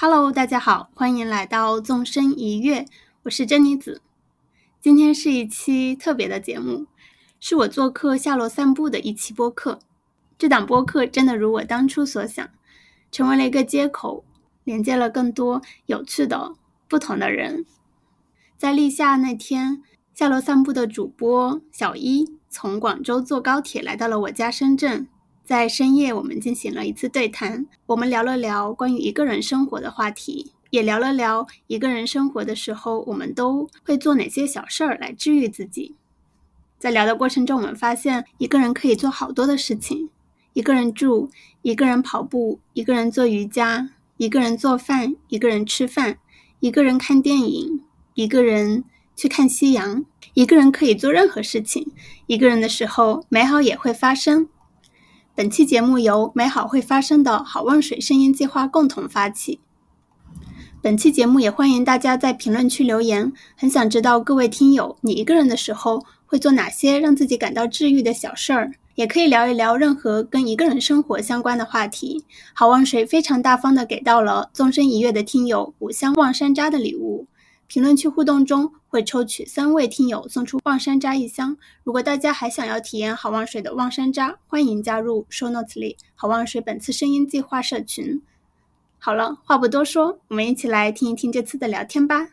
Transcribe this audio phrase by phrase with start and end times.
[0.00, 2.86] Hello，大家好，欢迎来到纵身一跃，
[3.24, 4.00] 我是珍妮子。
[4.80, 6.86] 今天是一期特别的节目，
[7.40, 9.80] 是我做客下楼散步的一期播客。
[10.38, 12.48] 这档播客真的如我当初所想，
[13.10, 14.22] 成为了一个接口，
[14.62, 16.52] 连接了更多有趣的、
[16.86, 17.66] 不同的人。
[18.56, 19.82] 在立夏那天，
[20.14, 25.08] 下楼散步的主播小一从广州坐高铁来到了我家深圳。
[25.48, 27.64] 在深夜，我们进行了一次对谈。
[27.86, 35.94] 我们聊了聊关于一个人生活的话题，也聊了聊一个人生活的时候，我们都会做哪些小事儿来治愈自己。
[36.78, 40.10] 在聊的过程中，我们发现一个人可以做好多的事情：
[40.52, 41.30] 一个人住，
[41.62, 46.18] 一个人跑步，一个人做瑜伽，一个人做饭，一个人吃饭，
[46.60, 47.80] 一个人看电影，
[48.12, 48.84] 一个人
[49.16, 50.04] 去看夕阳。
[50.34, 51.90] 一个人可以做任何事情。
[52.26, 54.46] 一个人的时候，美好也会发生。
[55.38, 59.60] 本期节目由美好会发生的好望水声音计划共同发起。
[60.82, 68.72] 本期节目也欢迎大家在评论区留言，很想知道各位听友，你一个人的时候会做哪些让自己感到治愈的小事儿？
[68.96, 72.24] 也可以聊一聊任何跟一个人生活相关的话题。
[72.52, 77.28] 好望水非常大方的给到了纵身一跃的听友五香望山楂的礼物。
[77.68, 81.56] 评论区互动中会抽取三位听友送出望山楂一箱。
[81.84, 88.22] 如果大家还想要体验好望水的望山楂，欢迎加入 Show Notes 里好望水本次声音计划社群。
[88.98, 92.30] 好了，话不多说，我们一起来听一听这次的聊天吧。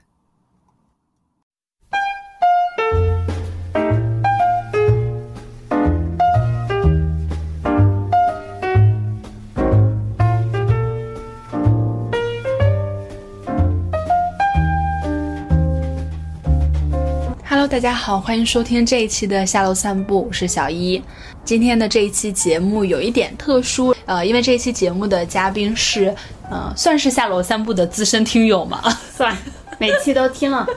[17.68, 21.02] 大家好，欢迎收听这一期的下楼散步，我是小一。
[21.44, 26.14] 今天的这一期节目有一点特殊，呃，因为这一期节目的嘉宾是，
[26.52, 28.84] 呃，算是下楼散步的资深听友嘛，
[29.18, 29.36] 算，
[29.80, 30.68] 每期都听了。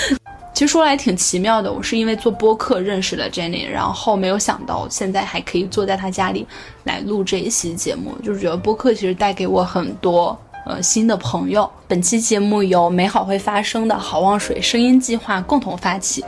[0.54, 6.46] 其实说来挺奇妙的，我是因为做播客认识了 Jenny，然后没有想到现在还可以坐在她家里
[6.84, 10.36] 来录这一期节目，就是觉得播客其实带给我很多。
[10.68, 16.22] 呃，新的朋友，本期节目由美好会发生的好望水声音计划共同发起，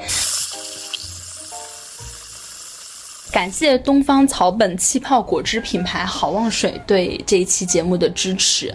[3.30, 8.74] 感谢东方草本气泡果汁品牌好望水对这一期节目的支持。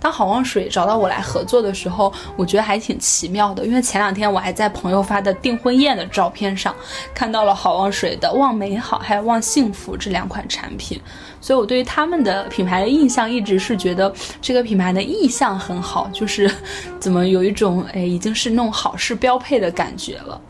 [0.00, 6.74] 当好望水找到我来合作的时候，我觉得还挺奇妙的，因为前两天我还在朋友发的订婚宴的照片上
[7.14, 11.00] 看到了好望水的望美好还有望幸福这两款产品，
[11.40, 16.50] 所以我对于他们的品牌的印象一直是觉得这个品牌的意向很好，就是
[16.98, 20.40] 怎么有一种哎已经是那种好事标配的感觉了。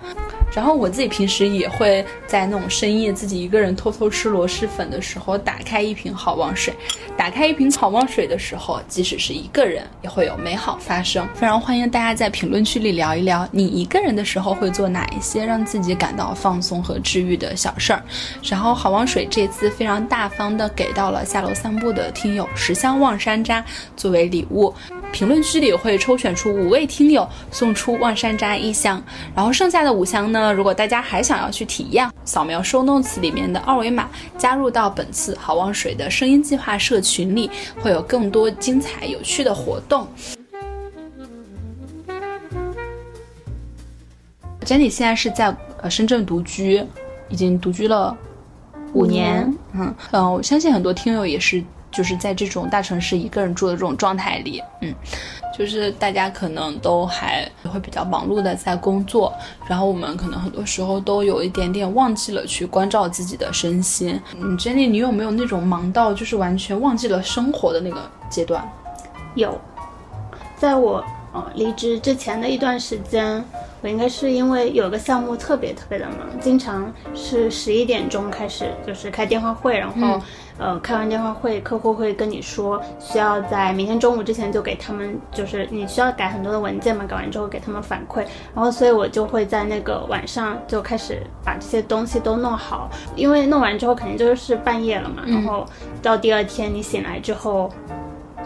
[0.54, 6.74] 然后我自己平时也会在那种深夜自己一个人偷偷吃螺蛳粉的时候，打开一瓶好望水。
[7.16, 11.28] 打开一瓶好望水的时候，即使是一个人，也会有美好发生。
[11.34, 18.02] 非常欢迎大家在评论区里聊一聊，你一个人的时候会做哪一些让自己感到放松和治愈的小事儿。
[18.42, 23.62] 然后好望水这次非常大方的给到了下楼散步的听友十箱望山楂
[23.96, 24.72] 作为礼物。
[25.12, 29.02] 评论区里会抽选出五位听友送出望山楂一箱，
[29.34, 34.08] 然后剩下的五箱呢，如果大家还想要去体验，扫描 show notes 里面的二维码，
[34.38, 40.06] 加入到本次好望水的声音计划社群里，会有更多精彩有趣的活动。
[44.64, 46.84] Jenny 现在是在呃深圳独居，
[47.28, 48.16] 已经独居了
[48.92, 49.52] 五年。
[49.72, 51.62] 嗯嗯，我相信很多听友也是。
[51.90, 54.94] 就是在这种大城市一个人住的这种状态里，嗯，
[55.56, 59.32] 就是大家可能都还会比较忙碌的在工作，
[59.66, 64.20] 然后我们可能很多时候都有一点点忘记了去关照自己的身心。
[64.36, 68.62] 嗯，Jenny，你有没有那种忙到就是完全忘记了生活的那个阶段？
[69.34, 69.60] 有，
[70.56, 73.44] 在我呃离职之前的一段时间。
[73.82, 80.20] 我应该是因为有个项目特别特别的忙，经常是十一点钟开始就是开电话会，然后，
[80.58, 88.18] 呃，开完电话会，客户会跟你说需要在明天中午之前就给他们，就是你需要改很多的文件嘛，改完之后给他们反馈，
[88.54, 95.66] 然后所以我就会在那个晚上就开始把这些东西都弄好，因为弄完之后肯定就是半夜了嘛，然后
[96.02, 97.70] 到第二天你醒来之后。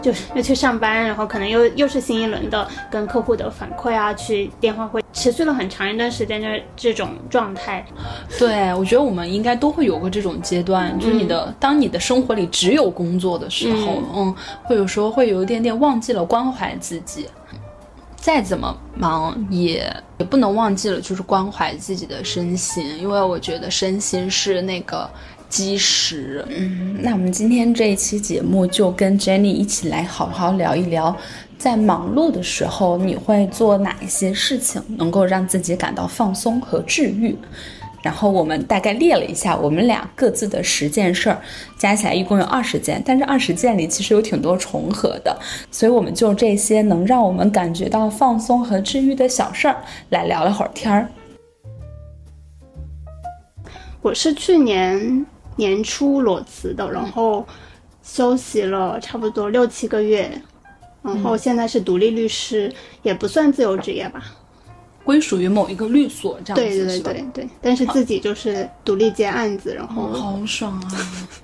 [0.05, 7.83] 就是要去上班，然后可能又又是新一轮的跟客户的反馈啊，去电话会，持续了很长一段时间，就是这种状态。
[8.37, 17.27] 对，我觉得我们应该都会有过这种阶段，就是你的当你的生活里只有工作的时候，嗯，会有时候会有一点点忘记了关怀自己。
[18.15, 25.09] 再怎么忙，也也不能忘记了就是关怀自己的身心，因为我觉得身心是那个。
[25.55, 31.15] 基石，嗯，那我们今天这一期节目就跟 Jenny 一起来好好聊一聊
[31.57, 37.37] 在忙碌的时候，你会做哪一些事情能够让自己感到放松和治愈？
[38.03, 41.41] 然后我们大概列了一下我们俩各自的十件事儿，
[41.77, 45.39] 加起来一共有二十件，但这二十件里其实有挺多重合的，
[45.71, 49.77] 所以我们就这些能让我们感觉到放松和治愈的小事儿
[50.09, 51.07] 来聊了会儿天儿。
[54.01, 55.25] 我是去年
[55.55, 57.45] 年初裸辞的，然后
[58.03, 60.31] 休息了差不多六七个月，
[61.01, 62.73] 然后现在是独立律师，
[63.03, 64.23] 也不算自由职业吧。
[65.03, 70.91] 归属于某一个律所这样子，对对对对对，但是自己就是独立接案子，然后好爽啊！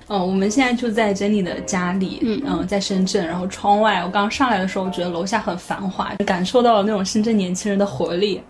[0.08, 8.42] 嗯，我们现在就在 Jenny 的家里，嗯嗯，在深圳，然后窗外，我刚刚上来的时候，我觉得楼下很繁华，感受到了那种深圳年轻人的活力。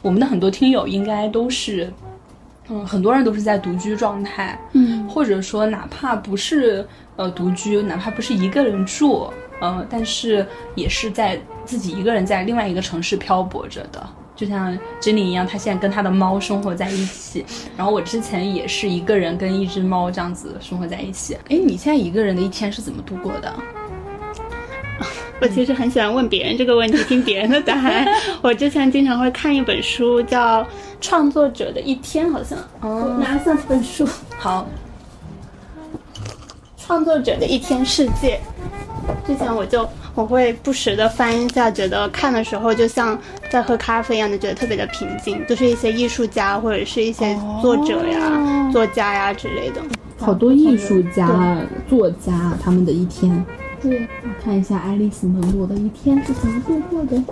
[0.00, 1.92] 我们的很多听友应该都是，
[2.70, 6.86] 嗯，很多人都是在独居状态，嗯，或者说哪怕不是
[7.16, 9.28] 呃独居，哪怕不是一个人住。
[9.62, 17.44] 嗯，但是也是在自己一个人在另外一个城市漂泊着的，就像 Jenny 一样，她现在跟她的猫生活在一起。
[17.76, 21.34] 然后我之前也是一个人跟一只猫这样子生活在一起。
[21.50, 23.52] 哎，你现在一个人的一天是怎么度过的？
[25.40, 28.06] 我其实很喜欢问别人这个问题，听别人的答案。
[28.42, 30.62] 我之前经常会看一本书，叫
[31.00, 34.06] 《创作者的一天》，好像哦，拿上这本书。
[34.36, 34.68] 好，
[36.86, 38.38] 《创作者的一天世界》。
[39.26, 43.18] 之前我就我会不时的翻一下，觉得看的时候就像
[43.50, 45.44] 在喝咖啡一样的，觉得特别的平静。
[45.46, 49.80] 就是一些艺术家或者是一些作者呀、作家呀之类的。
[50.18, 51.56] 好多艺术家、
[51.88, 53.42] 作家他们的一天。
[53.82, 54.06] 对，
[54.42, 57.22] 看一下爱丽丝门罗的一天是怎么度过的。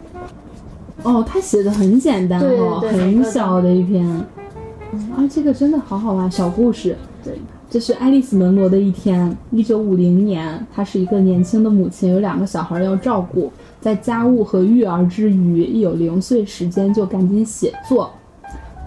[1.02, 4.06] 哦，他写的很简单哦，很小的一篇。
[4.06, 6.96] 啊，这个真的好好玩，小故事。
[7.22, 7.34] 对。
[7.70, 9.36] 这是爱丽丝·门罗的一天。
[9.50, 18.10] 一九五零年，她是一个年轻的母亲，有两个小孩要照顾，在家务和育儿之余，一有零碎时间就赶紧写作。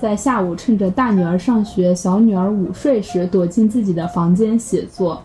[0.02, 5.22] 在下午，趁着大女儿上学、小女儿午睡时，躲进自己的房间写作。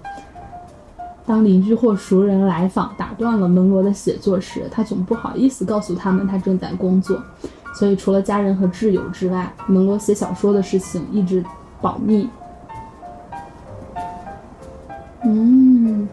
[1.26, 7.20] 当邻居或熟人来访，打断了门罗的写作时，他总不好意思告诉他们他正在工作。
[7.74, 11.44] 所以，除了家人和挚友之外，门罗写小说的事情一直
[11.82, 12.28] 保密。
[15.24, 16.08] 嗯，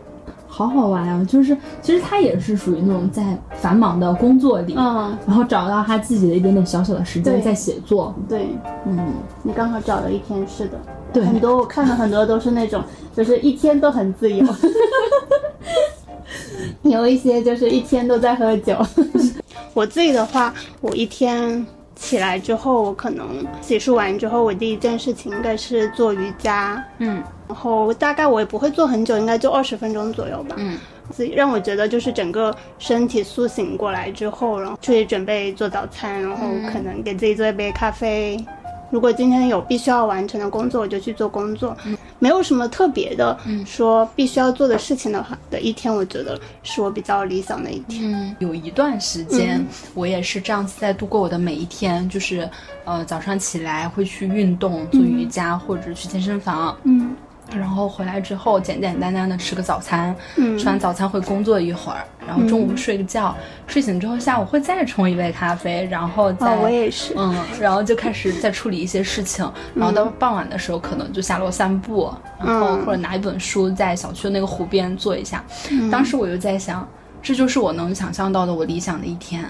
[0.56, 1.26] 好好玩啊！
[1.28, 8.14] 就是其实他也是属于那种在繁忙的工作里，嗯，然后找到他自己的一点点小小的时间在写作。
[8.30, 8.50] 对，
[8.86, 10.80] 嗯，你刚好找了一天，是的，
[11.12, 12.84] 对，很多我看了很多都是那种，
[13.16, 14.46] 就是一天都很自由，
[16.84, 18.78] 有一些就是一天都在喝酒。
[19.74, 21.66] 我自己的话，我一天
[21.96, 27.24] 起来之后，我可能洗漱完之后，我第一件事情应该是做瑜伽，嗯。
[27.54, 30.56] 然后大概我也不会做很久，应该就二十分钟左右吧。
[30.58, 30.80] 嗯，
[31.16, 38.44] 所以让我觉得就是整个身体苏醒过来之后，然后去准备做早餐，然后可能给自己做一杯咖啡。
[38.90, 41.76] 如果今天有必须要完成的工作，我就去做工作。
[42.20, 48.02] 没有什么特别的，说必须要做的事情的话的一天，我觉得是我比较理想的一天。
[48.04, 52.50] 嗯，有一段时间我也是这样子在度过我的每一天，就是
[52.86, 56.78] 呃早上起来会去运动，做瑜伽或者去健身房。
[56.84, 57.16] 嗯。
[57.52, 63.36] 然后回来之后，简简单单的吃个早餐，嗯，吃完早餐会工作一会儿，然后中午睡个觉，
[63.68, 72.12] 睡醒之后下午会再冲一杯咖啡，然后再我也是，嗯，然后就开始再处理一些事情，然后到傍晚的时候可能就下楼散步，
[72.44, 75.44] 然后或者拿一本书在小区的那个湖边坐一下。
[75.92, 76.88] 当时我就在想，
[77.22, 79.46] 这就是我能想象到的我理想的一天。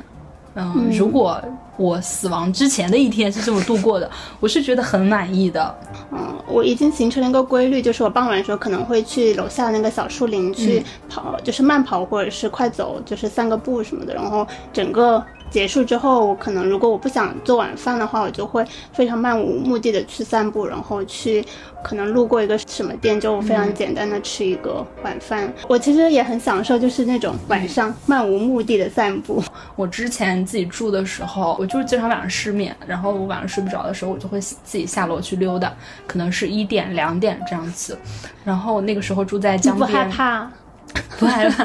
[0.56, 1.42] 嗯，如果
[1.78, 5.76] 我死亡之前的一天是这么度过的，我是觉得很满意的。
[6.12, 15.24] 嗯，我已经形成了一个规律，就是我傍晚的时候可能会去楼下那个小树林去跑，就是慢跑或者是快走，就是散个步什么的，然后整个。
[15.54, 21.46] 结束之后，我可能如果我不想做晚饭的话，我就会非常漫无目的的去散步，然后去
[21.84, 25.54] 可能路过一个什么店，就非常简单的吃一个晚饭。
[25.68, 29.44] 我其实也很享受，就是那种晚上漫无目的的散步。
[29.76, 35.72] 我之前自己住的时候，我就是经常晚上失眠，然后我晚上睡不着的时候，我就会自己下楼去溜达，
[36.08, 37.96] 可能是一点两点这样子。
[38.44, 40.52] 然后那个时候住在江边，不害怕。
[41.20, 41.64] 不害怕，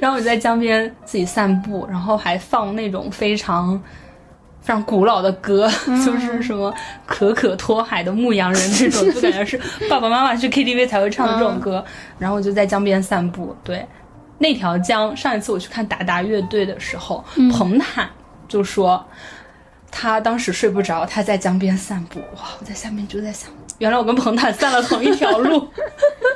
[0.00, 3.76] 然后我就在江边自己散步，然后还放那种非常
[4.60, 5.70] 非常古老的歌，
[6.04, 6.72] 就是什么
[7.06, 11.84] 可可托海的牧羊人这种，就感觉是 爸爸妈妈去 KTV 才会唱的这种歌。
[12.18, 13.86] 然后我就在江边散步，对，
[14.38, 18.08] 那条江，上一次我去看达达乐队的时候，彭坦
[18.48, 19.04] 就说
[19.90, 22.20] 他当时睡不着，他在江边散步。
[22.36, 25.68] 哇，我在下面就在想，原来我跟彭坦散了同一条路。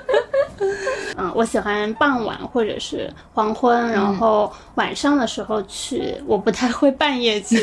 [1.16, 6.14] 嗯，我喜欢傍晚或者是黄昏，然后晚上的时候去。
[6.26, 7.56] 我不太会半夜去。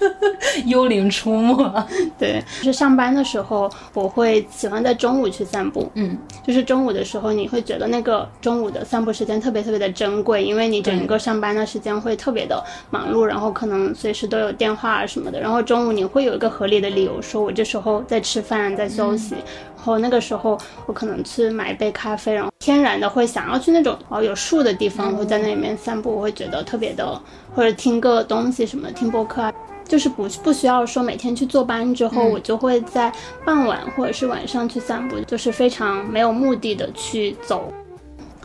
[0.66, 1.84] 幽灵出没。
[2.18, 5.90] 对，就是上班的时候，我会喜欢在中午去散步。
[5.94, 6.16] 嗯，
[6.46, 15.40] 就是中午的时候，你会觉得那个中午的散步时间特别特别的珍贵，因为你整个上班的时间会特别的忙碌，然后可能随时都有电话啊什么的。
[15.40, 19.34] 然后中午你会有一个合理的理由，说我这时候在吃饭，在休息。
[19.75, 27.20] 然后那个时候，我可能去买一杯咖啡，然后天然的会想要去那种哦有树的地方，会在那里面散步，我会觉得特别的，
[27.54, 29.52] 或者听个东西什么，听播客啊。
[29.88, 33.12] 就是不不需要说每天去坐班之后，我就会在
[33.44, 37.72] 傍晚或者是晚上去散步，就是非常没有目的的去走。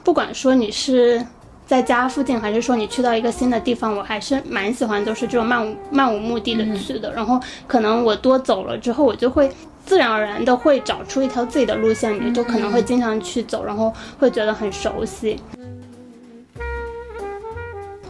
[0.03, 1.25] 不管说你是
[1.65, 7.11] 在家附近，还是说你去到一个新的地方，我还是蛮喜欢就是这种漫无漫无目的的去的。
[7.11, 9.51] 然后可能我多走了之后，我就会
[9.85, 15.39] 自然而然的会找出一条自己的路线，你就可能会经常去走，然后会觉得很熟悉。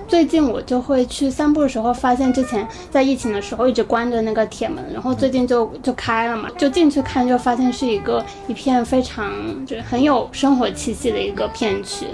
[0.07, 9.31] 最近我就会去散步的时候，发现之前在疫情的时候一直关着那个铁门，然后最近就就开了嘛，就进去看，就发现是一个一片非常
[9.65, 12.07] 就是很有生活气息的一个片区。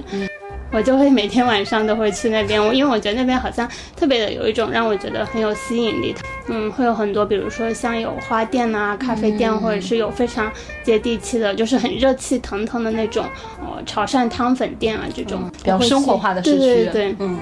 [0.72, 6.14] 我就会每天晚上都会去那边，我因为我觉得那边好像特别的有一种让我觉得很有吸引力。
[6.50, 10.52] 嗯，会有很多，比如说像有花店啊、咖啡店，或者是有非常
[10.84, 13.26] 接地气的，就是很热气腾腾的那种，
[13.60, 16.58] 呃，潮汕汤粉店啊这种比较生活化的市区。
[16.58, 17.38] 对对对，嗯。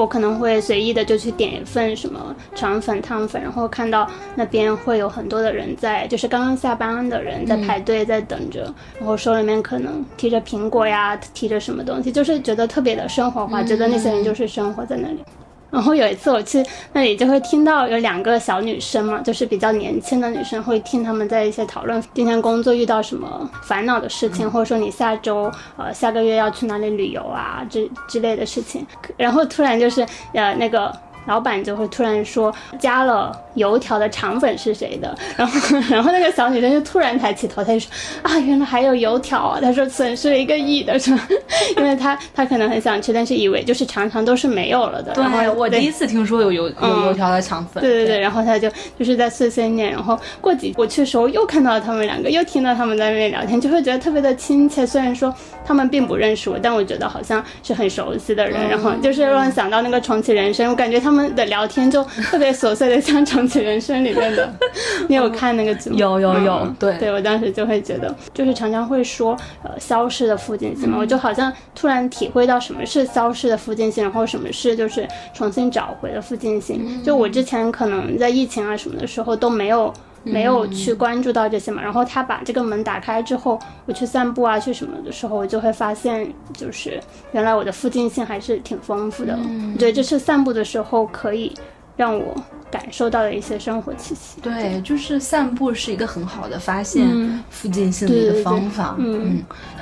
[0.00, 15.24] 我可能会随意的就去点一份什么肠粉、汤粉，然后看到那边会有很多的人在，就是刚刚下班的人在排队在等着，然后手里面可能提着苹果呀，提着什么东西，就是觉得特别的生活化，觉得那些人就是生活在那里。
[15.70, 28.86] 然后有一次我去那里，就会听到有两个小女生嘛，就是比较年轻的女生，会听他们在一些讨论今天工作遇到什么烦恼的事情，或者说你下周呃下个月要去哪里旅游啊之之类的事情。
[29.16, 30.92] 然后突然就是呃那个
[31.26, 33.32] 老板就会突然说加了。
[33.56, 35.14] 油条的肠粉是谁的？
[35.36, 35.60] 然后，
[35.90, 37.90] 然后那个小女生就突然抬起头，她就说
[38.22, 41.28] ：“啊，原来还有油条啊！”她说：“损失了一个亿的是吧？
[41.76, 47.82] 因为她她可能很想吃，但是以为就是常常都是没有了的。”对，我第一次听说有油有油条的肠粉。
[47.82, 49.90] 对对对，然后她就就是在碎碎念。
[49.90, 54.86] 然后过几我去的时候又看到了他们两个，又听到他们在那边聊天，就会觉得特别的亲切。
[54.86, 55.34] 虽然说
[55.64, 58.68] 他们并不认识我，但我觉得好像是很熟悉的人。
[58.68, 63.45] 然后就是让我想到那个重启人生，我感觉他们的聊天就特别琐碎的，像重。
[63.54, 64.52] 人生里面的，
[65.08, 65.96] 你有看那个节目？
[65.96, 77.02] 有有有，对对，我当时就会觉得，就是常常会说，呃，消失的附近性嘛，我就好像突然体会到什么是消失的附近性，然后什么是就是重新找回的附近性。
[77.02, 87.00] 就我之前可能在疫情啊什么的时候都没有没有去关注到这些嘛，然后他把这个门打开之后，我去散步啊去什么的时候，我就会发现，就是
[87.32, 89.38] 原来我的附近性还是挺丰富的。
[89.78, 91.54] 对，这是散步的时候可以
[91.96, 92.36] 让我。
[92.68, 97.06] 感受到了一些生活气息，对，就是散步是一个很好的发现
[97.48, 98.96] 附近性的一个方法。
[98.98, 99.40] 嗯，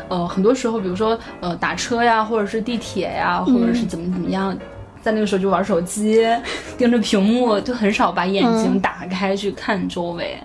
[0.09, 4.57] 呃，很多时候，比如说呃打车呀，或者是地铁呀，或者是怎么怎么样，
[5.01, 6.25] 在那个时候就玩手机，
[6.77, 10.37] 盯着屏幕，就很少把眼睛打开去看周围。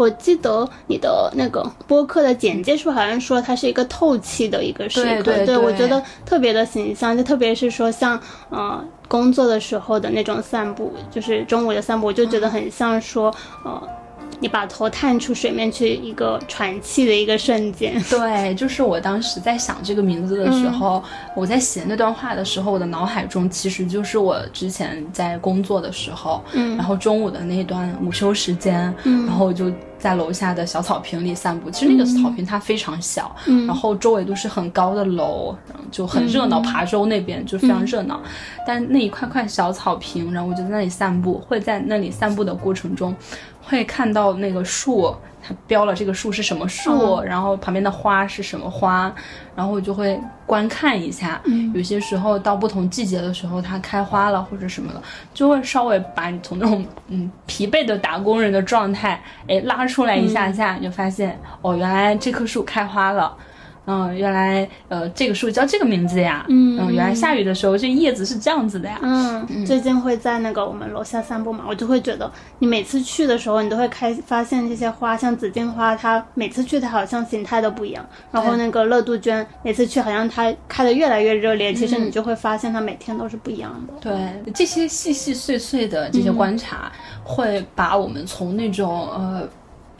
[0.00, 13.30] 我记得你的那个播客的简介是好像说它是一个透气的一个时刻，对对，我觉得特别的形象，就特别是说像呃工作的时候的那种散步，就是中午的散步，我就觉得很像说
[13.62, 13.82] 呃。
[14.42, 18.00] 你把头探出水面去，一个喘气的一个瞬间。
[18.08, 21.02] 对，就是我当时在想这个名字的时候，
[21.36, 31.70] 我在写那段话的时候，我的脑海中其实就是我之前在工作的时候，嗯，然后中午的那段午休时间，嗯，然后我就在楼下的小草坪里散步。
[31.70, 35.54] 其实那个草坪它非常小，嗯，然后周围都是很高的楼，
[35.92, 36.60] 就很热闹。
[36.62, 38.20] 琶洲那边就非常热闹，
[38.66, 43.14] 但那一块块小草坪，然后我就在那里散步，会在那里散步的过程中。
[43.62, 49.12] 会看到那个树，它标了这个树是什么树，然后旁边的花是什么花，
[49.54, 51.40] 然后我就会观看一下。
[51.74, 55.02] 有些时候到不同季节的时候，它开花了或者什么的，
[55.32, 63.36] 就会稍微把你从那种嗯疲惫的打工人的状态，哎拉出来一下下，你就发现哦，原来这棵树开花了。
[63.86, 66.44] 嗯，原来呃，这个树叫这个名字呀。
[66.48, 68.98] 嗯，原来下雨的时候，这叶子是这样子的呀。
[69.02, 78.06] 嗯，最近会在那个我们楼下散步嘛，我就会觉得，你每次去的时候，你都会开发现这些花，像紫荆花，它每次去它好像形态都不一样。
[78.30, 83.94] 然后那个乐杜鹃，每次去好像它开的越来越热烈，其实你就会发现它每天都是不一样的。
[84.00, 86.92] 对，这些细细碎碎的这些观察，
[87.24, 89.48] 会把我们从那种呃。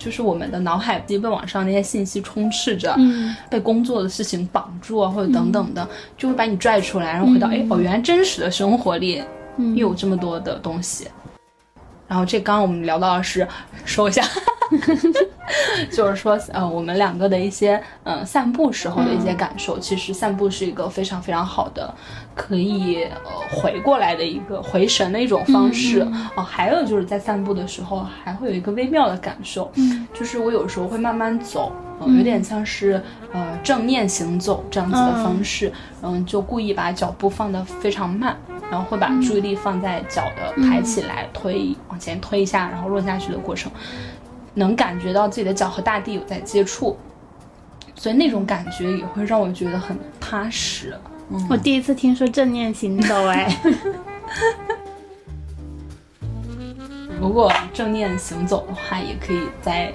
[0.01, 3.37] 就是我们的脑海被网上那些信息充斥着，嗯。
[3.49, 9.23] 被工作的事情绑住啊，或者等等的，就会把你拽出来，然后回到哎、哦，原来真实的生活里
[9.59, 9.77] 嗯。
[9.77, 11.07] 又有这么多的东西。
[12.11, 13.47] 然后这刚刚我们聊到的是，
[13.85, 14.21] 说一下，
[15.93, 19.79] 就是说呃，我们两个的一些呃散步时候的一些感受。
[19.79, 21.95] 其实散步是一个非常非常好的，
[22.35, 26.01] 可以呃回过来的一个回神的一种方式。
[26.35, 30.09] 哦、还有就是在散步的时候，还会有一个微妙的感受，嗯。
[30.13, 33.01] 就是我有时候会慢慢走，呃、有点像是
[33.33, 38.37] 呃正念行走这样子的方式，嗯，就故意把脚步放得非常慢，
[38.71, 43.71] 然后会把注意力放在脚的抬起来、推往前推一下，然后落下去的过程，
[44.55, 46.97] 能感觉到自己的脚和大地有在接触，
[47.95, 50.97] 所以那种感觉也会让我觉得很踏实。
[51.31, 53.57] 嗯，我第一次听说正念行走，哎，
[57.21, 59.93] 如果正念行走的话，也可以在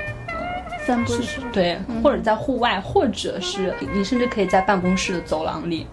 [0.86, 5.88] 散步时候，对，或者在户外，或者是你甚至可以在办公室的走廊里。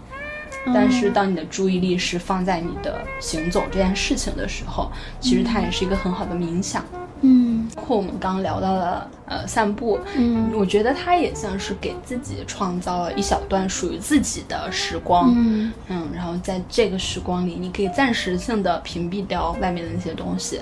[0.66, 4.90] 但是当你的注意力是放在你的行走这件事情的时候，
[5.20, 6.84] 其实它也是一个很好的冥想。
[7.24, 15.32] 嗯包括我们刚刚聊到了呃散步，嗯我觉得它也像是给自己创造了一小段属于自己的时光。
[15.36, 20.60] 嗯嗯，然后在这个时光里，你可以暂时性的屏蔽掉外面的那些东西，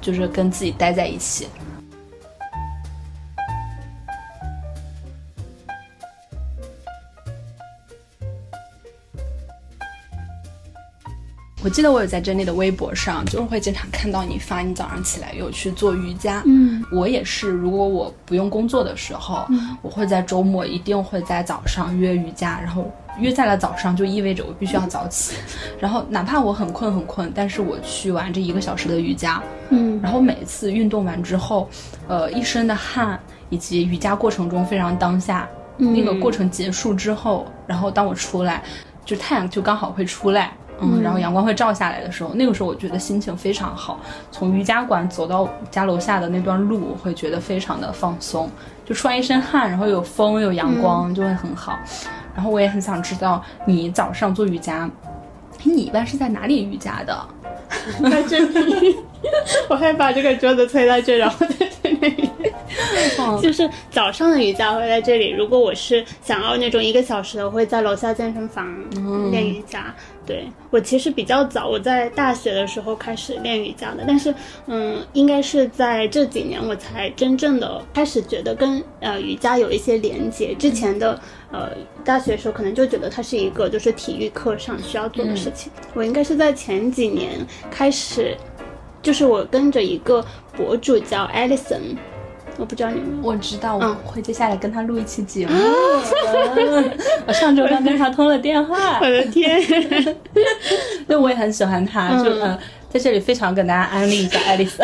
[0.00, 1.46] 就是跟自己待在一起。
[11.60, 16.40] 我记得我有在珍妮的微博上，就是会经常看到你发你早上起来有去做瑜伽。
[16.46, 19.44] 嗯我也是，如果我不用工作的时候，
[19.82, 22.88] 我会在周末一定会在早上约瑜伽，然后
[23.18, 25.34] 约在了早上就意味着我必须要早起，
[25.80, 31.68] 然后哪怕我很困很困，但是我去完这一个小时的瑜伽，嗯然后每次运动完之后，
[32.06, 33.18] 呃，一身的汗
[33.50, 38.62] 以及瑜伽过程中非常当下，那个过程结束之后，然后当我出来，
[39.04, 40.52] 就太阳就刚好会出来。
[40.80, 44.00] 嗯，然后阳光会照下来的时候，那个时候我觉得心情非常好。
[44.30, 48.48] 从瑜伽馆走到家楼下的那段路，我会觉得非常的放松，
[48.84, 51.78] 就出完一身汗，然后有风有阳光，就会很好。
[52.34, 54.88] 然后我也很想知道，你早上做瑜伽，
[55.64, 57.18] 你一般是在哪里瑜伽的？
[58.10, 58.96] 在这里，
[59.68, 61.67] 我会把这个桌子推到这，然后在这里。
[63.40, 65.30] 就是早上的瑜伽会在这里。
[65.30, 68.66] 如果我是想要那种一个小时的，我会在楼下健身房
[69.30, 69.94] 练瑜伽。
[70.26, 74.34] 对我其实比较早，我在大学的时候开始练瑜伽的，但是
[74.66, 80.54] 嗯，应该是在这几年我才真正的开始觉得跟呃瑜伽有一些连接。
[80.56, 81.18] 之前的
[81.50, 81.70] 呃
[82.04, 85.72] 大学的时候可能就觉得它是一个就是体育课上需要做的事情。
[85.94, 87.30] 我应该是在前几年
[87.70, 88.36] 开始，
[89.00, 90.22] 就是我跟着一个
[90.54, 91.96] 博主叫 Alison。
[92.58, 93.20] 我不知道你们。
[93.22, 93.96] 我知道，嗯。
[94.04, 95.54] 我会接下来跟他录一期节目。
[97.26, 98.98] 我上周刚跟他通了电话。
[99.00, 99.62] 我，的天，
[101.06, 102.42] 对，我也很喜欢他，就嗯。
[102.42, 102.58] 呃，
[102.90, 104.82] 在这里非常跟大家安利一下爱丽丝，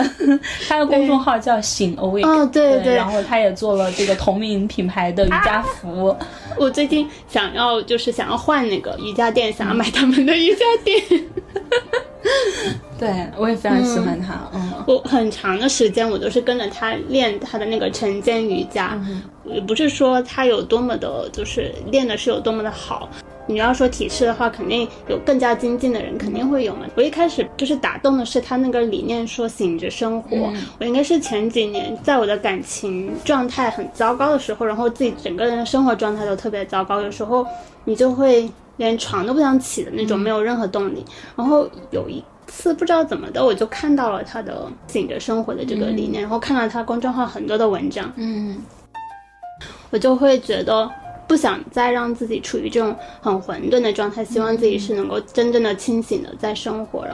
[0.68, 6.14] 他的公众号叫醒 awake，哦对对然后他也做了这个同名品牌的瑜伽服，
[6.58, 11.02] 我最近想要就是想要换那个瑜伽垫，想要买他们的瑜伽垫。
[12.98, 18.98] 对我也非常喜欢他，嗯我很长的时间我都是跟着他练他的那个晨间瑜伽，
[19.44, 23.08] 也不是说他有多么的，就是练的是有多么的好。
[23.46, 26.87] 你要说体式的话，肯定有更加精进的人，肯定会有嘛。
[26.94, 30.50] 我一开始就是打动的是他那个理念，说醒着生活。
[30.80, 37.46] 我应该是前几年在我的感情状态很糟糕的时候，然后自己整个人的生活状态都特别糟糕，有时候
[37.84, 41.04] 你就会连床都不想起的那种，没有任何动力。
[41.37, 48.56] 然后有一次不知道怎么的，我就看到了他的醒着生活的这个理念，然后看到他公众号很多的文章，嗯
[49.90, 50.90] 我就会觉得
[51.28, 57.06] 不想再让自己处于这种很混沌的状态，希望自己是能够真正的清醒的在生活。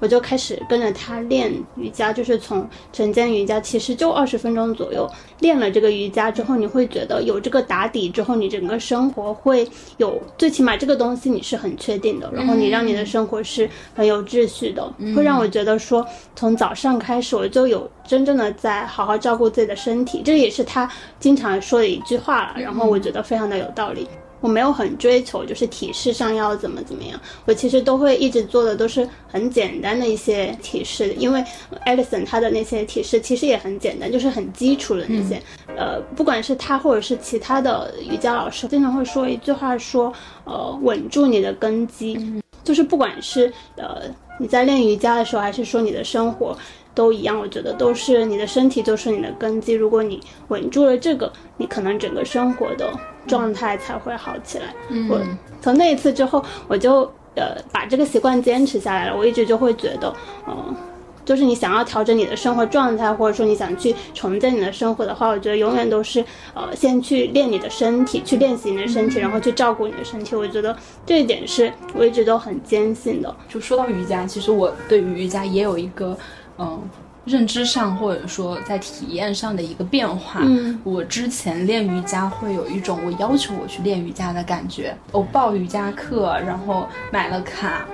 [0.00, 5.08] 我就开始跟着他练瑜伽，就是从晨间瑜伽，其实就二十分钟左右。
[5.38, 9.66] 练了这个瑜伽之后，你会觉得有这个打底之后，你整个生活会
[9.98, 14.82] 有最起码这个东西你是很确定的，然后你让你的生活是很有秩序的，
[15.14, 24.08] 会让我觉得说从早上开始我就有真正的在好好照顾自己的身体，这也是他经常说的一句话了，然后我觉得非常的有道理。
[24.40, 31.44] 我没有很追求，就是体式上要怎么怎么样，我其实都会一直做的都是很简单的一些体式，因为
[31.86, 35.40] Alison 她的那些体式其实也很简单，就是很基础的那些，
[35.76, 40.12] 呃，不管是他或者是其他的瑜伽老师，经常会说一句话说，
[40.44, 42.18] 呃，稳住你的根基，
[42.64, 44.02] 就是不管是呃
[44.38, 46.56] 你在练瑜伽的时候，还是说你的生活，
[46.94, 49.74] 都一样，我觉得都是你的身体就是你的根基。
[49.74, 52.90] 如果你稳住了这个，你可能整个生活的
[53.26, 54.74] 状态才会好起来。
[55.08, 55.20] 我
[55.60, 57.02] 从那一次之后，我就
[57.34, 59.16] 呃把这个习惯坚持下来了。
[59.16, 60.14] 我一直就会觉得，
[60.46, 60.74] 嗯。
[61.22, 70.34] 就是你想要调整你的生活状态，或者说你想去重建你的生活的话，我觉得永远都是，呃，先去练你的身体，去练习你的身体，然后去照顾你的身体。
[70.34, 73.32] 我觉得这一点是我一直都很坚信的。
[73.48, 76.16] 就说到瑜伽，其实我对于瑜伽也有一个，
[76.58, 76.82] 嗯，
[77.24, 80.40] 认知上或者说在体验上的一个变化。
[80.42, 87.84] 嗯，我之前练瑜伽会有一种我要求我去练瑜伽的感觉，我报瑜伽课，然后买了卡。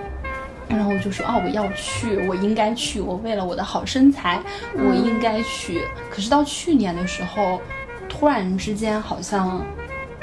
[0.69, 4.43] 然后我就说啊，我要去，我应该去，我为了我的好身材，
[4.75, 5.83] 我应该去。
[6.11, 7.61] 可是到去年的时候，
[8.09, 9.65] 突然之间好像，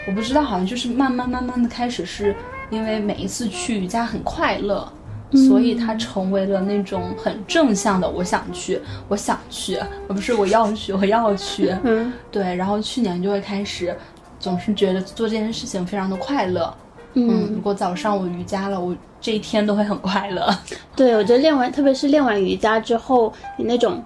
[0.06, 2.36] 我不知道，好像就是慢慢慢慢的开始，是
[2.70, 4.86] 因为每一次去瑜伽很快乐，
[5.36, 11.76] 所以它成为了那种很正向的，我想去，我想去，而不是我要去，我要去。
[11.84, 12.56] 嗯，对。
[12.56, 13.96] 然后去年就会开始，
[14.40, 16.74] 总是觉得做这件事情非常的快乐。
[17.14, 18.96] 嗯，如果早上我瑜伽了，我。
[19.24, 20.54] 这一天都会很快乐，
[20.98, 24.04] 对我觉得练完，特别是练完瑜伽之后，你那种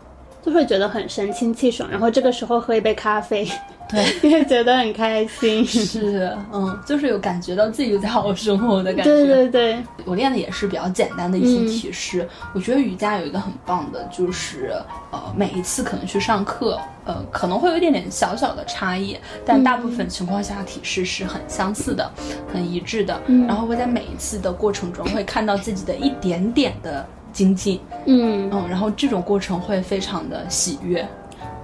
[0.47, 3.45] 就会觉得很神清气爽，然后这个时候喝一杯咖啡。
[3.89, 9.11] 对， 你会觉得很开心，是，嗯，就是有感觉到自己在好好生活的感觉。
[9.11, 12.25] 对对对，我练的也是比较简单的一些体式。
[12.53, 14.73] 我觉得瑜伽有一个很棒的，就是
[15.11, 22.09] 呃，每一次可能去上课，呃，可能会有一点点小小的差异，但大部分情况下体式是很相似的，
[22.53, 23.19] 很一致的。
[23.47, 27.05] 然后会在每一次的过程中会看到自己的一点点的
[27.37, 31.07] 精进，嗯嗯，然后这种过程会非常的喜悦。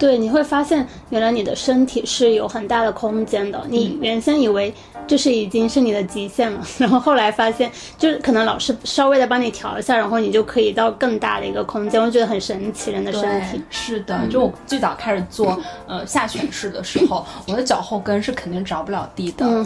[0.04, 3.66] 对，你会发现原来你的身体是有很大的空间的。
[3.70, 4.74] 你原先以为
[5.08, 12.02] 就是已经是你的极限了，然后后来发现，就是可能老师稍微的帮你调一下，然后你就可以到更大的一个空间。
[12.02, 13.63] 我觉得很神奇，人的身体。
[13.70, 19.66] 是的，就我最早开始做呃下犬式的时候，我的脚后跟是肯定着不了地的， 嗯，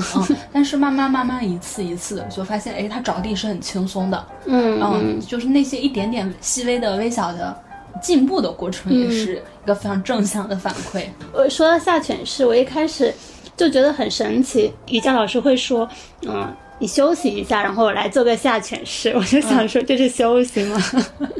[0.53, 7.63] 但是慢慢慢慢一次一次的就发现，哎，它着地是很轻松的，嗯嗯，就是那些一点点细微的微小的。
[8.01, 11.05] 进步的过程也是一个非常正向的反馈。
[11.33, 13.13] 我说到下犬式，我一开始
[13.55, 14.73] 就觉得很神奇。
[14.87, 15.87] 瑜伽老师会说，
[16.27, 16.53] 嗯。
[16.79, 20.81] 你休息一下，然后来做个下犬式，我就想说这是休息吗？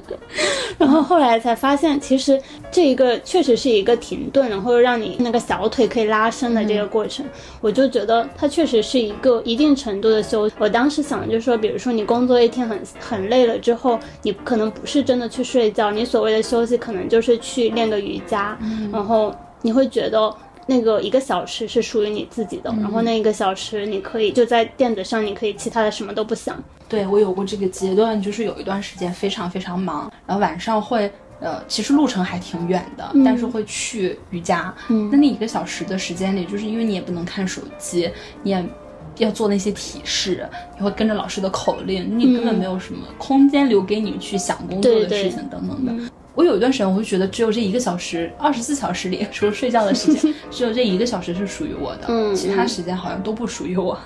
[0.78, 2.39] 然后后来才发现，其实
[2.71, 7.26] 这一个确实是一个停顿，然后让你那个小腿可以拉伸的这个过程。
[7.62, 10.56] 我就觉得它确实是一个一定程度的休息。
[10.60, 18.58] 我当时想的就是说，比如说你工作一天很很累了之后，你可能不是真的去睡觉，你所谓的休息可能就是去练个瑜伽，
[18.91, 20.34] 然后你会觉得。
[20.68, 26.62] 那个一个小时是属于你自己的，然后那一个小时你可以就在垫子上，你可以其他的什么都不想。
[26.90, 34.74] 对我有过这个阶段，就是有一段时间非常非常忙，然后晚上会呃，其实路程还挺远的，但是会去瑜伽。
[34.90, 38.10] 嗯，那那一个小时的时间里，就是因为你也不能看手机，
[38.44, 38.66] 你也
[39.18, 46.12] 要做那些体式，你会跟着老师的口令，你根本没有什么空间留给你去想工作的事情等等的。
[46.38, 53.97] 我有一段时间，我会觉得只有这一个小时，二十四小时里，除了睡觉的时间， 只有这一个小时是属于我的，嗯，其他时间好像都不属于我。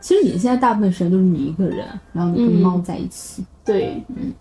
[0.00, 3.44] 其实你现在大部分时间都是你一个人，然后你跟猫在一起。
[3.64, 4.32] 对，嗯，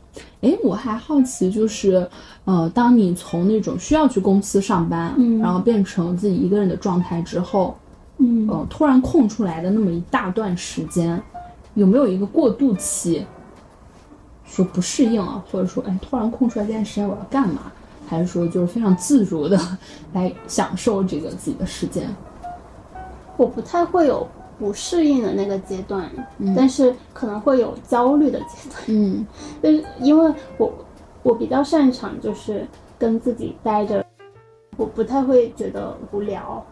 [0.42, 2.10] 哎，我还好奇，就是，
[2.46, 7.78] 呃，当你从那种需要去公司上班，嗯，然后变成自己一个人的状态之后，
[8.18, 11.22] 嗯，呃，突然空出来的那么一大段时间，
[11.76, 13.24] 有没有一个过渡期？
[14.46, 17.72] 说不适应啊，或者说，哎，突然空出来这段时间我要干嘛？
[18.08, 19.58] 还是说就是非常自如的
[20.12, 22.10] 来享受这个自己的时间？
[23.38, 24.28] 我不太会有。
[24.62, 26.08] 不适应的那个阶段，
[26.56, 28.84] 但是可能会有焦虑的阶段。
[28.90, 29.26] 嗯，
[29.60, 30.72] 但是因为我
[31.24, 32.68] 我比较擅长就是
[33.00, 34.06] 跟自己待着，
[34.78, 36.64] 我不太会觉得无聊。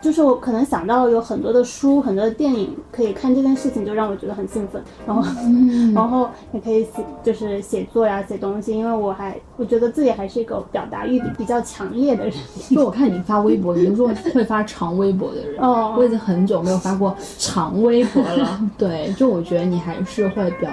[0.00, 4.80] 就是我可能想到有很多的书、很多的电影可以看，这件事情就让我觉得很兴奋。
[5.04, 5.22] 然后，
[5.92, 8.72] 然后也可以写，就是写作呀、写东西。
[8.72, 12.32] 因为我还我觉得自己还是一个表达欲比较强烈的人。
[12.70, 15.58] 就我看你发微博，你是说会发长微博的人。
[15.60, 18.60] 哦，我已经很久没有发过长微博了。
[18.78, 20.70] 对，就我觉得你还是会比较，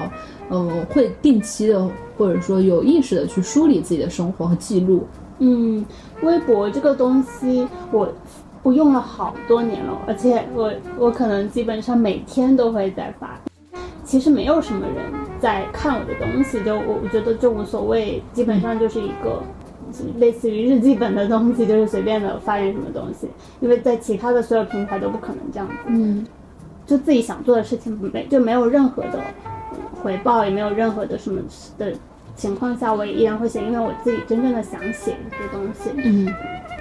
[0.51, 5.03] 嗯，会定期的或者说有意识的去梳理自己的生活和记录。
[5.39, 5.83] 嗯，
[6.21, 8.07] 微博这个东西我。
[8.65, 13.39] 我用了好多年了，而且我我可能基本上每天都会在发，
[14.03, 15.05] 其实没有什么人
[15.39, 19.43] 在看我的东西，就我我觉得就无所谓，基本上就是一个
[20.17, 25.73] 类似于日记本的东西，就是随便的发点什么东西，因为在其他的所有平台都不可能这样子。
[25.89, 26.25] 嗯
[26.87, 29.19] 就自己想做的事情没就没有任何的
[29.75, 31.39] 嗯回报，也没有任何的什么
[31.77, 31.93] 的
[32.35, 35.91] 情况下，我也依然会写，因为我自己真正的想写一些东西。
[35.97, 36.33] 嗯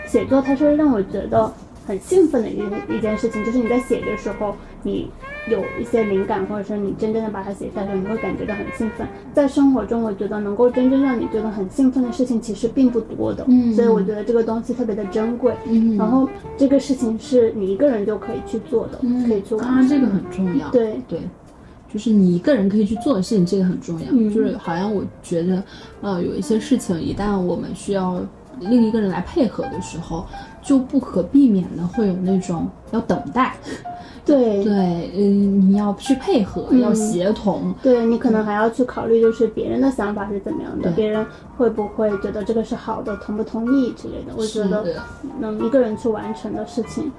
[0.06, 1.50] 写作它是让我觉得
[1.86, 5.10] 很兴奋的一件一件事情，就是你在写的时候，你
[5.50, 9.06] 有一些灵感，或者说你真正的把它写下来你会感觉到很兴奋。
[9.34, 15.54] 在生活中，我觉得能够真正让你觉得很兴奋的事情其实并不多的，嗯所以我觉得这个东西特别的珍贵。
[15.66, 20.70] 嗯，然后这个事情是你一个人就可以去做的，嗯可以去完当然这个很重要。
[20.70, 21.20] 对，对，
[21.92, 24.06] 就是你一个人可以去做的事情，这个很重要。
[24.10, 25.62] 嗯就是好像我觉得，
[26.00, 28.20] 呃，有一些事情一旦我们需要
[28.60, 30.24] 另一个人来配合的时候，
[30.64, 33.54] 就不可避免的会有那种要等待。
[34.24, 37.74] 对 对，嗯，你要去配合，嗯要协同。
[37.82, 41.24] 对你可能还要去考虑，就是别人的想法是怎么样的，别人
[41.58, 44.32] 会不会觉得这个是好的，同不同意之类的。
[44.34, 44.82] 我觉得
[45.38, 47.12] 能一个人去完成的事情，然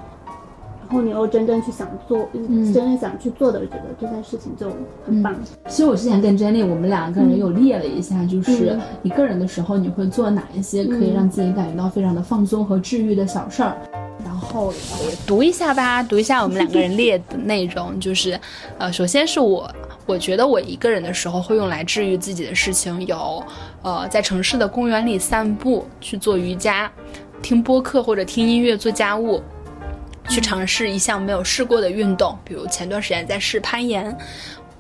[0.95, 4.71] 后你又真正去想做，嗯真正想去做的，我觉得这件事情就
[5.05, 5.36] 很棒。
[5.67, 8.81] 其实我之前跟 Jenny，我们两个人有列了一下，就是嗯。
[9.03, 13.77] 一个人的时候，你会做哪一些可以让自己感觉到非常的放松和治愈的小事儿。
[14.23, 14.73] 然后，
[15.27, 18.39] 读一下吧，读一下我们两个人列的内容，就是，
[18.79, 19.69] 呃，首先是我，
[20.05, 23.43] 我觉得我一个人的时候会用来治愈自己的事情有，
[23.84, 26.91] 呃，在城市的公园里散步，去做瑜伽，
[27.41, 29.41] 听播客或者听音乐做家务，
[30.29, 34.15] 去尝试一项没有试过的运动，比如前段时间在试攀岩。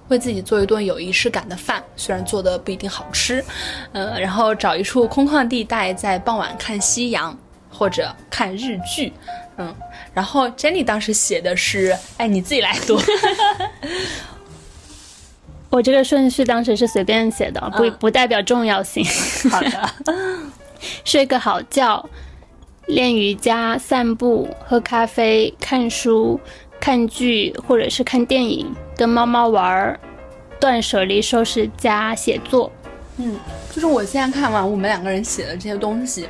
[0.07, 3.43] 为自己做一顿有仪式感的饭，虽然做的不一定好吃，
[3.91, 7.35] 呃，然后找一处空旷地带，在傍晚看夕阳
[7.71, 9.11] 或者看日剧，
[9.57, 9.75] 嗯，
[10.13, 13.01] 然后 Jenny 当时写的是，哎，你自己来读，
[15.71, 19.03] 我这个顺序当时是随便写的，不嗯不代表重要性。
[19.49, 19.89] 好的，
[21.03, 22.07] 睡个好觉，
[22.87, 26.39] 练瑜伽、散步、喝咖啡、看书、
[26.79, 29.99] 看剧或者是看电影，跟猫猫玩儿，
[30.59, 32.71] 断舍离收拾加、写作。
[33.17, 33.37] 嗯，
[33.71, 36.27] 就是我现在看完我们两个人写的这些东西，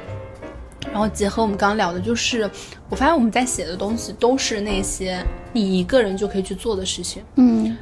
[0.92, 2.50] 然后结合我们刚刚聊的，就是
[2.90, 7.78] 我发现我们在写的东西都是那些你一个人就可以去做的事情，嗯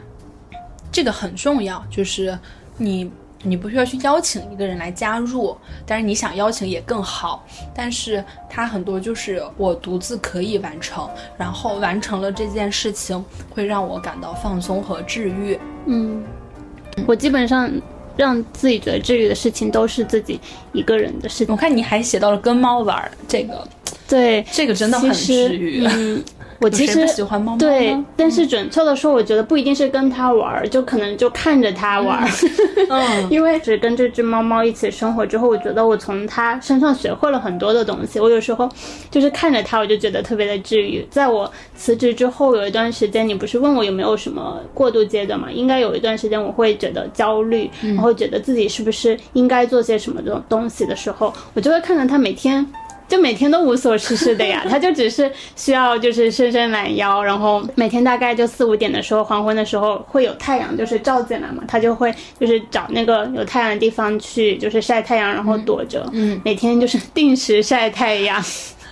[0.91, 2.37] 这个很重要，就是
[2.77, 3.11] 你。
[3.43, 7.45] 你不需要去邀请一个人来加入，但是你想邀请也更好。
[7.75, 15.59] 但是它很多就是我独自可以完成，然后完成了这件事情会让我感到放松和治愈。
[15.85, 16.23] 嗯，
[17.05, 17.69] 我基本上
[18.15, 20.39] 让自己觉得治愈的事情都是自己
[20.71, 21.53] 一个人的事情。
[21.53, 23.67] 我看你还写到了跟猫玩儿，这个
[24.07, 25.85] 对，这个真的很治愈。
[25.91, 26.23] 嗯，
[26.63, 32.27] 我其实喜欢猫猫对，但是准确的说，我觉得不一定是跟它玩儿，就可能就看着它玩儿。
[32.89, 38.19] 嗯，因为只跟这只猫猫一起生活之后，我觉得我从它身上学会了很多的东西。
[38.19, 38.69] 我有时候
[39.11, 41.05] 就是看着它，我就觉得特别的治愈。
[41.09, 45.51] 在我辞职之后，有一段时间，你不是问我有没有什么过渡阶段嘛？
[45.51, 52.65] 应该有一段时间，我会觉得焦虑，然后觉得自己是不是应该做些什么这种东西的时候，我就会看着它每天。
[53.13, 68.43] 就每天都无所事事的呀，他就只是需要就是伸伸懒腰，然后每天大概就四五点的时候，黄昏的时候会有太阳就是照进来嘛，他就会就是找那个有太阳的地方去就是晒太阳，然后躲着，嗯每天就是定时晒太阳，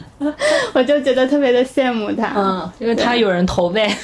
[0.74, 3.90] 我就觉得特别的羡慕他，嗯，因为他有人投喂。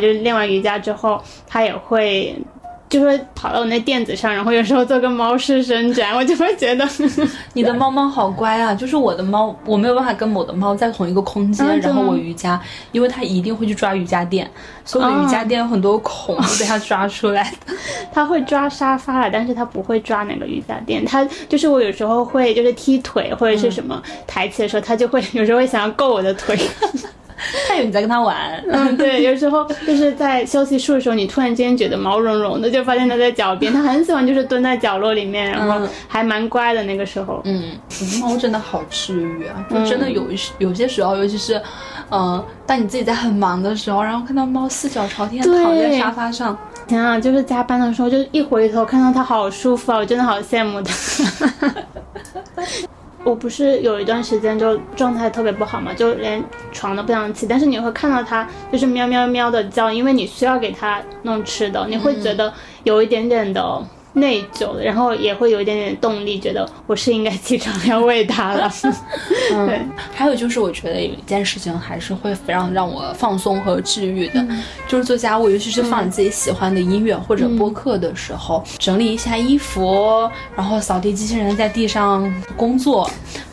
[0.00, 2.36] 就是练完瑜伽之后，他也会。
[2.90, 6.84] 就会跑到我那垫子上，然后有时候做个猫式伸展，我就会觉得
[7.54, 8.74] 你的猫猫好乖啊！
[8.74, 14.50] 就是我的猫，我没有办法跟我的猫在同一个空间，然后我瑜伽，因为它一定会去抓瑜伽垫，
[14.84, 17.72] 所以我的瑜伽垫有很多孔都被它抓出来的。
[18.12, 21.04] 他会抓沙发了，但是它不会抓那个瑜伽垫。
[21.04, 26.58] 它就是我有时候会就是踢腿或者是什么抬起的时候，它就会有时候会想要够我的腿。
[27.68, 28.62] 它以为你在跟他玩。
[28.70, 33.72] 嗯，对，有时候就是在休息室的时候，你突然间觉得毛茸茸的，就发现它在脚边。
[33.72, 37.40] 它很喜欢就是蹲在角落里面，然后嗯还蛮乖的那个时候。
[37.44, 37.72] 嗯，
[38.20, 39.64] 猫真的好治愈啊！
[39.70, 41.60] 就真的有一时有些时候，尤其是，
[42.10, 50.92] 嗯、当你自己在很忙的时候，然后看到猫四脚朝天躺在沙发上，天啊，就是加班的时候，就一回头看到它好舒服啊，我真的好羡慕它。
[53.22, 62.52] 我不是有一段时间就状态特别不好嘛，就连床都不想起，但是你会看到它就是喵喵喵的叫，因为你需要给它弄吃的，你会觉得
[62.84, 68.70] 有一点点的内疚的，然后也会有一点点动力，觉得我是应该起床要喂它了。
[69.50, 69.80] 对，
[70.12, 74.44] 还有就是，我觉得有一件事情还是会非常让我放松和治愈的，
[74.88, 83.08] 就是做家务，尤其是放你自己喜欢的音乐或者播客的时候，整理一下衣服，然后扫地机器人在地上工作，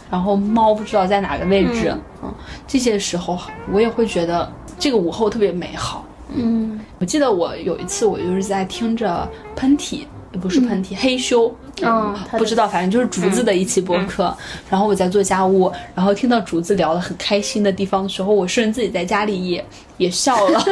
[0.09, 1.93] 然后猫不知道在哪个位置，
[2.23, 2.33] 嗯，
[2.65, 3.37] 这些时候
[3.71, 6.03] 我也会觉得这个午后特别美好。
[6.35, 10.05] 嗯，我记得我有一次，我就是在听着喷嚏。
[10.37, 14.35] 也不是喷嚏，黑咻，嗯，不知道，反正就是竹子的一期播客。
[14.69, 19.65] 然后我在做家务，然后听到竹子聊的很开心的地方的时候，我甚至自己在家里也
[19.97, 20.63] 也笑了。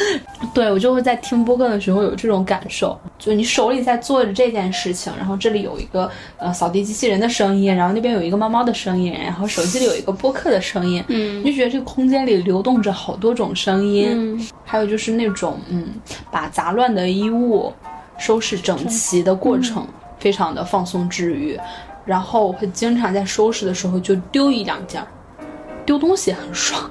[0.52, 15.94] 对我就会在听播客的时候有这种感受，就你手里在做着这件事情，然后这里有一个呃扫地机器人的声音，然后那边有一个猫猫的声音，然后手机里有一个播客的声音，嗯，你就觉得这个空间里流动着好多种声音，嗯还有就是那种嗯，
[16.30, 17.72] 把杂乱的衣物。
[18.18, 19.86] 收拾整齐的过程
[20.18, 21.58] 非常的放松治愈，
[22.04, 25.04] 然后我会经常在收拾的时候就丢一两件，
[25.84, 26.90] 丢东西很爽，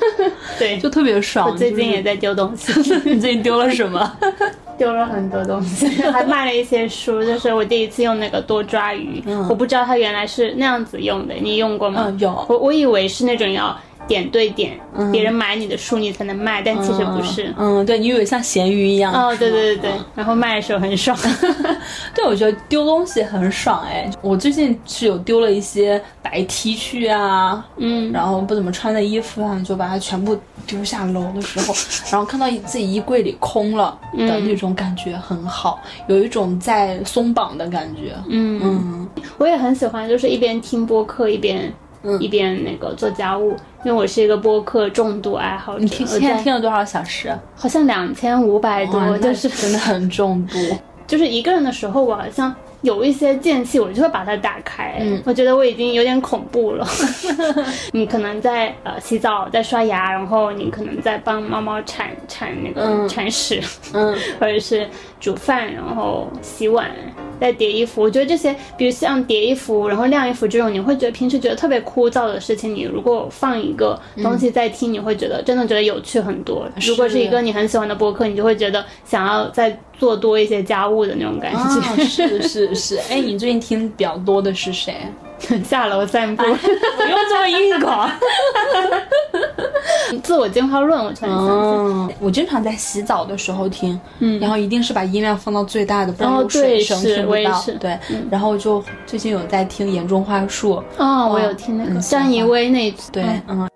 [0.58, 1.50] 对，就特别爽。
[1.50, 2.72] 我最近也在丢东西，
[3.04, 4.18] 你最近丢了什么？
[4.78, 7.22] 丢了很多东西，还卖了一些书。
[7.22, 12.06] 就是我第一次用那个多抓鱼，我不知道它原来是那样子用的，你用过吗？
[12.08, 12.46] 嗯，有。
[12.48, 13.78] 我我以为是那种要。
[14.06, 14.78] 点对点，
[15.10, 17.52] 别人买你的书你才能卖，但其实不是。
[17.56, 19.12] 嗯，对你以为像咸鱼一样。
[19.12, 21.16] 哦，对对对对，然后卖的时候很爽。
[22.14, 24.10] 对，我觉得丢东西很爽哎。
[24.20, 30.36] 我最近是有丢了一些白 T 恤啊，嗯，然后不怎么穿的衣服啊，就把它全部
[30.66, 31.74] 丢下楼的时候，
[32.10, 38.14] 然后看到自己衣柜里空了的那种感觉很好，有一种在松绑的感觉。
[38.28, 41.72] 嗯嗯，我也很喜欢，就是一边听播客一边。
[42.20, 45.80] 一边那个做家务，因为我是一个播客重度爱好者。
[45.80, 47.32] 你听现在听了多少小时？
[47.54, 50.58] 好像两千五百多，就是真的很重度。
[51.06, 54.96] 就是一个人的时候，我好像有一些间隙，我就会把它打开。
[55.00, 56.86] 嗯，我觉得我已经有点恐怖了。
[57.92, 63.60] 你可能在呃洗澡，在刷牙，然后你可能在帮猫猫铲铲那个铲屎，
[63.92, 64.88] 嗯，或者是
[65.22, 66.90] 煮饭，然后洗碗。
[67.40, 76.68] 再叠衣服，我觉得这些，比如像叠衣服，然后晾衣服这种，你会觉得平时觉得特别枯燥的事情，你如果放一个东西在听，你会觉得真的觉得有趣很多。
[76.86, 82.04] 如果是一个你很喜欢的播客，你就会觉得想要再做多一些家务的那种感觉。
[82.04, 84.94] 是是是，哎，你最近听比较多的是谁？
[85.64, 88.10] 下楼散步， 不用这么硬广。
[90.22, 97.64] 自我进化论，我突然想起，我经常在洗澡的时候听，嗯，然后一定是把音量放到最大的，不然有水声听不到。
[97.80, 97.98] 对，
[98.30, 103.68] 然后就最近有在听严重话术，哦，我有听那个张怡薇那次，对，嗯，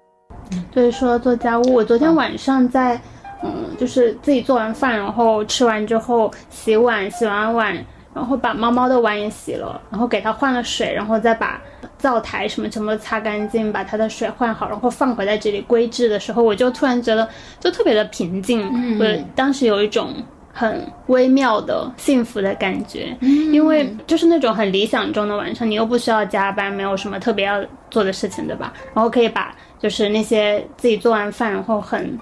[0.71, 3.01] 对，说做家务，我昨天晚上在，
[3.43, 3.51] 嗯，
[3.81, 7.75] 就是自己做完饭，然后吃完之后洗碗，洗完碗。
[8.17, 11.61] 然后把猫猫的碗也洗了，然后给它换了水，然后再把
[11.99, 17.29] 灶台什么全部擦干净，把它的水换好，然后放回在这里归置的时候，我就突然觉得
[17.61, 18.67] 就特别的平静。
[18.73, 20.15] 嗯，我当时有一种
[20.51, 28.73] 很微妙的幸福的感觉，因为就是那种很理想中的晚上，你又不需要加班，没有什么特别要做的事情，对吧？
[28.95, 32.19] 然后可以把就是那些自己做完饭，然后很。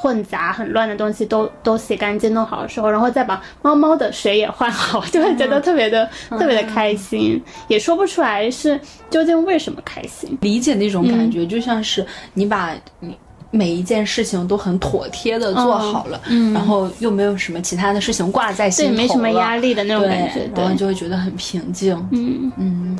[0.00, 8.80] 混杂很乱的东西都都洗干净弄好的时候，然后再把猫猫的水也换好，就会觉得特别的特别的开心，也说不出来是
[9.10, 10.38] 究竟为什么开心。
[10.40, 13.18] 理解那种感觉，就像是你把你
[13.50, 16.20] 每一件事情都很妥帖的做好了，
[16.54, 21.96] 然后又没有什么其他的事情挂在心头，对，没什么压力的那种感觉，然后就会觉得很平静。
[22.12, 22.98] 嗯嗯。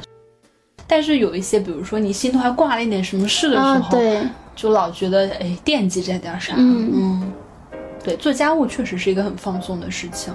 [0.89, 4.21] 但是有一些，比如说你心头还挂了一点什么事的时候，对。
[4.59, 7.33] 就老觉得哎惦记这点啥，嗯，
[8.03, 10.35] 对，做家务确实是一个很放松的事情。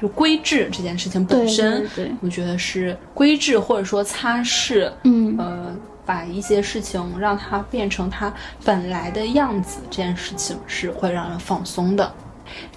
[0.00, 8.32] 就规制这件事情本身，对，我觉得是规制或者说擦拭，嗯，呃，把一些事情让它变成它
[8.64, 12.12] 本来的样子，这件事情是会让人放松的。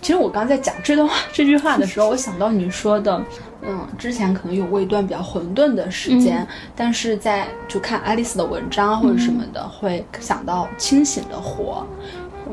[0.02, 3.24] 其实我刚在讲这段话 这句话的时候，我想到你说的。
[3.68, 11.86] 嗯，之前可能有过一段比较混沌的时间，但是在就看爱丽丝的文章或者什么的，会想到清醒的活。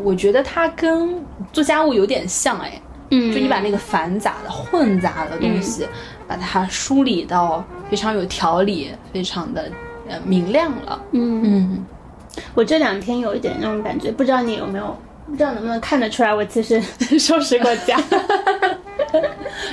[0.02, 1.22] 我觉得它跟
[1.52, 5.86] 做家务有点像，哎，嗯，就你把那个繁杂的、混杂的东西，
[6.26, 9.70] 把它梳理到非常有条理、非常的
[10.08, 11.00] 呃明亮了。
[11.12, 11.84] 嗯嗯，
[12.54, 14.96] 我这两天有一点那种感觉，不知道你有没有，
[15.26, 16.80] 不知道能不能看得出来，我其实
[17.18, 17.98] 收拾过家。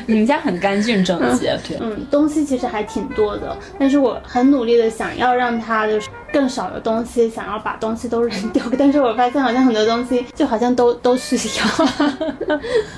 [0.05, 11.87] 你们家很干净整洁，对，嗯，东西其实还挺多的，但是我很努力的想要让它就是更少的东西，想要把东西都扔掉， 但是我发现好像很多东西就好像都都需要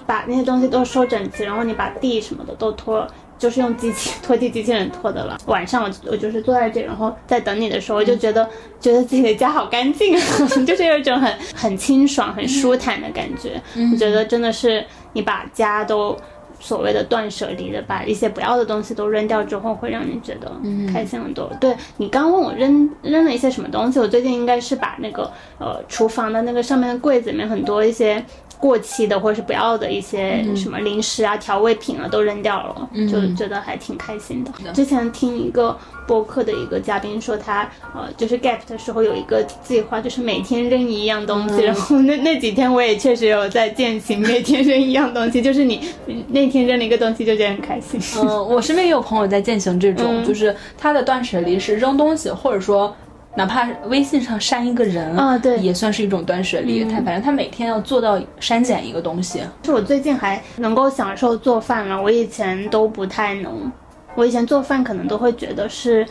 [0.05, 5.37] 把那些东西都收整齐，然后你把地什么的都拖就是用机器拖地机器人拖的了。
[5.47, 8.47] 晚上我我就是坐在这，然后在等你的时候，我就觉得
[8.79, 10.21] 觉得自己的家好干净，啊，
[10.65, 13.61] 就是有一种很很清爽、很舒坦的感觉。
[13.91, 16.17] 我觉得真的是你把家都。
[16.59, 20.49] 所谓的断舍离的，把一些不要的东西都扔掉之后，会让你觉得
[20.93, 21.51] 开心很多。
[21.59, 25.29] 对你刚问我扔扔了一些什么东西，我最近应该是把那个
[25.59, 28.23] 呃厨房的那个上面的柜子里面很多一些。
[28.63, 34.71] 过期的或者是不要的一些什么零食啊、调味品啊都扔掉了，就觉得还挺开心的。
[34.71, 41.61] 之前听一个播客的一个嘉宾说，他呃就是 gap 的时候有一个计划，就是每天扔一样东西。
[41.61, 45.81] 然后那那几天我也确实有在践行，每天扔一样东西， 就是你
[46.29, 47.99] 那天扔了一个东西就觉得很开心。
[48.21, 52.95] 嗯，我身边也有朋友在践行这种，就是他的断舍离是扔东西，或者说。
[53.35, 56.83] 哪怕微信上删一个人啊，对，也算是一种断舍离。
[56.85, 59.41] 他反正他每天要做到删减一个东西。
[59.61, 63.71] 就我最近还能够享受做饭了，我以前都不太能。
[64.15, 66.05] 我以前做饭可能都会觉得是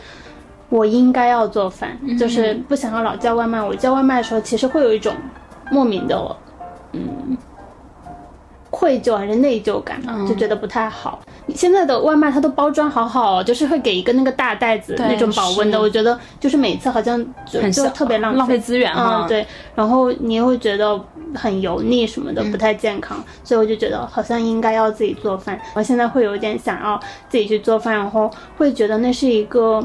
[0.67, 3.63] 我应该要做饭，就是不想要老叫外卖。
[3.63, 5.13] 我叫外卖的时候，其实会有一种
[5.71, 6.35] 莫名的，
[6.91, 7.37] 嗯。
[8.83, 11.21] 愧疚还是内疚感，就觉得不太好。
[11.55, 19.25] 现在的外卖它都包装好好，就是会给一个那个大袋子那种保温的，我觉得就是每次好像就就特别浪浪费资源啊。
[19.25, 20.99] 对，然后你又会觉得
[21.33, 25.57] 很油腻什么的，不太健康，所以我就觉得好像应该要自己做饭。
[25.75, 29.81] 我现在会有点想要自己去做饭，然后会觉得那是一个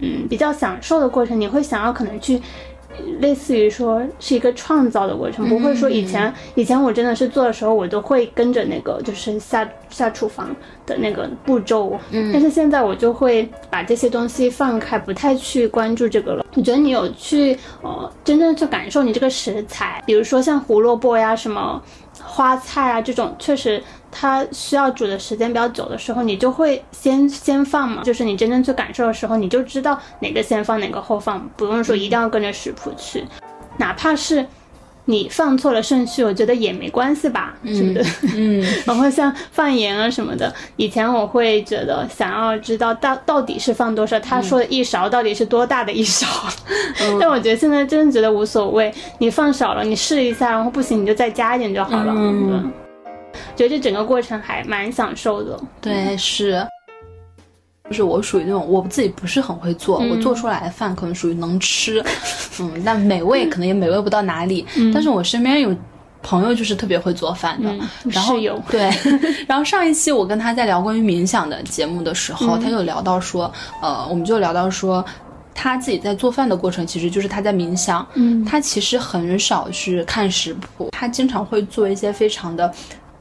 [0.00, 1.40] 嗯比较享受的过程。
[1.40, 2.42] 你会想要可能去。
[3.20, 10.54] 类似于说是一个创造的过程，不会说以前以前我真的是做的时候，我都会跟着那个就是下下厨房
[10.86, 16.44] 的那个步骤，嗯，但是现在我就会把这些东西放开，不太去关注这个了。
[16.54, 21.82] 我觉得你有去呃真正去感受你这个食材，比如说像胡萝卜呀什么。
[22.24, 28.02] 花菜啊，这种确实它需要煮的时间比较久的时候，你就会先先放嘛。
[28.02, 33.26] 就是你真正去感受的时候，你就知道哪个先放，哪个后放，不用说一定要跟着食谱去，
[33.78, 34.46] 哪怕是。
[35.10, 38.26] 你放错了顺序，我觉得也没关系吧，是不是？
[38.36, 38.64] 嗯。
[38.86, 46.26] 然后像放盐啊什么的，以前我会觉得想要知道到到底是放多少，他说的一勺到底是多大的一勺。
[47.20, 52.12] 但我觉得现在真的觉得无所谓，你放少了，你试一下，然后不行你就再加一点就好了。
[52.16, 52.72] 嗯。
[53.56, 55.58] 觉得这整个过程还蛮享受的。
[55.80, 56.66] 对，是。
[57.90, 62.00] 就是我属于那种我自己不是很会做，我做出来的饭可能属于能吃，
[62.60, 64.64] 嗯，但美味可能也美味不到哪里。
[64.94, 65.76] 但是我身边有
[66.22, 67.68] 朋友就是特别会做饭的，
[68.04, 68.36] 然后
[68.70, 68.88] 对，
[69.48, 75.04] 然后上一期我跟他在聊关于冥想的节目的时候，他就聊到说，呃，我们就聊到说，
[75.52, 82.72] 他自己在做饭的过程其实就是他在冥想，嗯，他其实很少去看食谱，他经常会做一些非常的。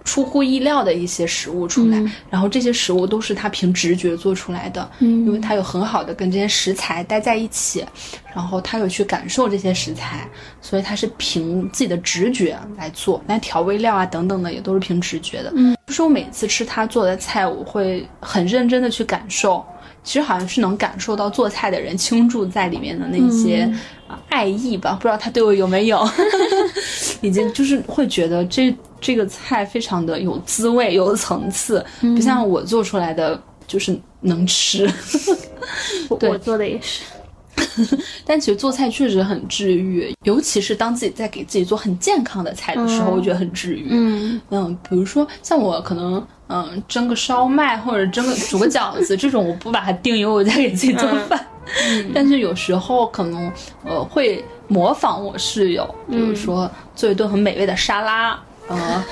[0.09, 7.85] 出乎意料的一些食物出来，然后这些食物都是他凭直觉做出来的，嗯，因为他有很好的跟这些食材待在一起，
[8.33, 10.27] 然后他有去感受这些食材，
[10.61, 19.63] 所以他是凭自己的直觉来做，那调味料啊等等的也都是凭直觉的，嗯，就是我每次吃他做的菜，我会很认真的去感受，
[20.03, 23.71] 其实好像是能感受到做菜的人倾注在里面的那些
[24.29, 26.03] 爱意吧，不知道他对我有没有，
[27.21, 28.75] 已经就是会觉得这。
[29.01, 34.91] 这个菜非常的有滋味，有层次，不像我做出来的就是能吃。
[36.09, 37.05] 我做的也是，
[38.27, 43.87] 但其实做菜确实很治愈，尤其是当自己在给自己做很健康的菜的时候，我觉得很治愈。
[43.89, 51.39] 嗯嗯，比如说像我可能嗯蒸个烧麦或者蒸个煮个饺子这种，我不把它定义为我在给自己做饭，
[52.13, 53.51] 但是有时候可能
[53.85, 58.39] 呃会模仿我室友，比如说做一顿很美味的沙拉。
[58.67, 59.03] 啊，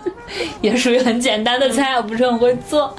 [0.62, 2.96] 也属于很简单的菜，我不是很会做。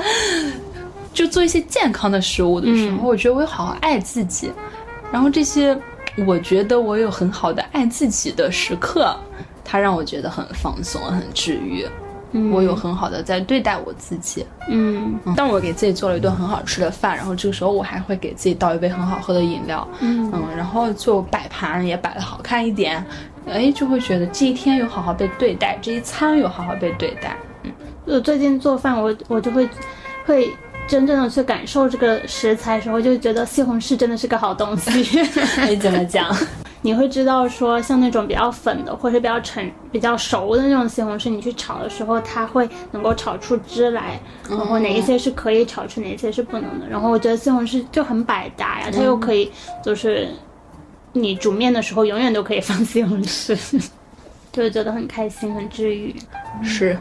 [1.11, 4.51] 就做一些健康的食物的时候，我觉得我有好好爱自己。
[5.11, 5.75] 然后这些，
[6.27, 9.15] 我觉得我有很好的爱自己的时刻，
[9.65, 11.83] 它让我觉得很放松、很治愈。
[12.51, 14.45] 我有很好的在对待我自己。
[14.69, 19.87] 嗯，当我给自己做了一顿很好吃的饭，然后这个时候我还会给自己倒一杯很好喝的饮料。
[19.99, 23.05] 嗯，然后就摆盘也摆的好看一点。
[23.45, 27.35] 哎，就会觉得这一天有好好被对待，这一餐有好好被对待。
[27.63, 27.71] 嗯，
[28.05, 29.69] 我最近做饭，我我就会
[30.25, 30.49] 会
[30.87, 35.19] 真正的去感受这个食材的时候，就觉得西红柿真的是个好东西。
[35.67, 36.33] 你 怎么讲？
[36.83, 46.87] 你会知道说，像那种比较粉的，或者比较成、比较熟的那种西红柿，你去炒的时候，它会能够炒出汁来，然后哪一些是可以炒出，哪一些是不能的。
[46.87, 49.51] 然后我觉得西红柿就很百搭呀，它又可以
[49.83, 50.27] 就是。
[51.15, 53.55] 你煮面的时候，永远都可以放西红柿，
[54.51, 56.15] 就会觉得很开心、很治愈。
[56.63, 56.97] 是。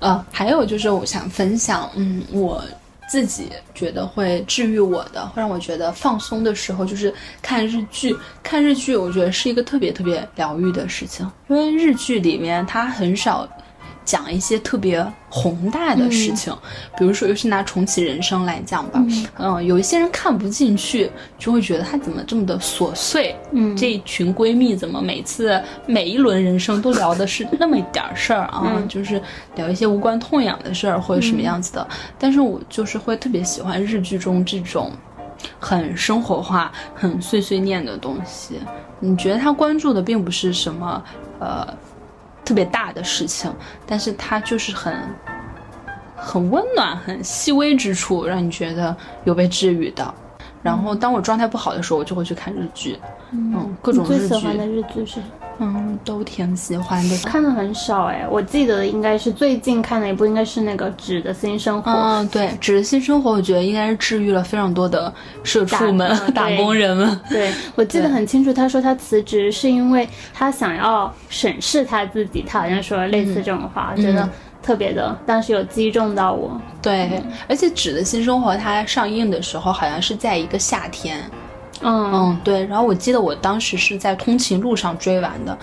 [0.00, 2.60] 呃，还有就是我想分享，嗯，我
[3.08, 8.14] 自己觉得会治愈我的，会让我觉得放松的时候，就是看日剧。
[8.42, 13.48] 看日剧，我觉得是一个特别特别疗愈的事情，因为日剧里面它很少。
[14.08, 16.50] 讲一些特别宏大的事情，
[16.96, 19.04] 比如说，尤其拿重启人生来讲吧，
[19.36, 29.20] 嗯，有一些人看不进去，就会觉得他怎么这么的琐碎，嗯，这一群闺蜜怎么每次每一轮人生都聊的是那么一点事儿啊，就是
[29.56, 31.86] 聊一些无关痛痒的事儿或者什么样子的。
[32.18, 34.90] 但是我就是会特别喜欢日剧中这种
[35.60, 38.54] 很生活化、很碎碎念的东西。
[39.00, 41.04] 你觉得他关注的并不是什么，
[41.40, 41.68] 呃。
[42.48, 43.52] 特别大的事情，
[43.86, 44.96] 但是它就是很
[46.16, 50.14] 很温暖、很细微之处，让你觉得有被治愈的。
[50.62, 52.98] 然后，当我状态不好的时候，我就会去看日剧，
[53.32, 54.28] 嗯，各种日剧。
[54.28, 55.20] 最喜欢的日剧是？
[55.60, 57.16] 嗯，都挺喜欢的。
[57.24, 61.90] 看的很少哎，我记得应该是最近看的一部，应该是那个《纸的新生活》。
[61.94, 67.20] 嗯，对，《纸的新生活》，我觉得应该是治愈了非常多的社畜们、打工人们。
[67.28, 74.28] 对，我记得很清楚，他说他辞职是因为他想要审视他自己，他好像说了类似这种话，我觉得
[74.62, 76.60] 特别的，当时有击中到我。
[76.80, 81.18] 对，而且《纸的新生活》它上映的时候好像是在一个夏天。
[81.82, 82.12] 嗯。
[82.12, 85.56] 嗯，对，然后我记得我当时是在通勤路上追完的，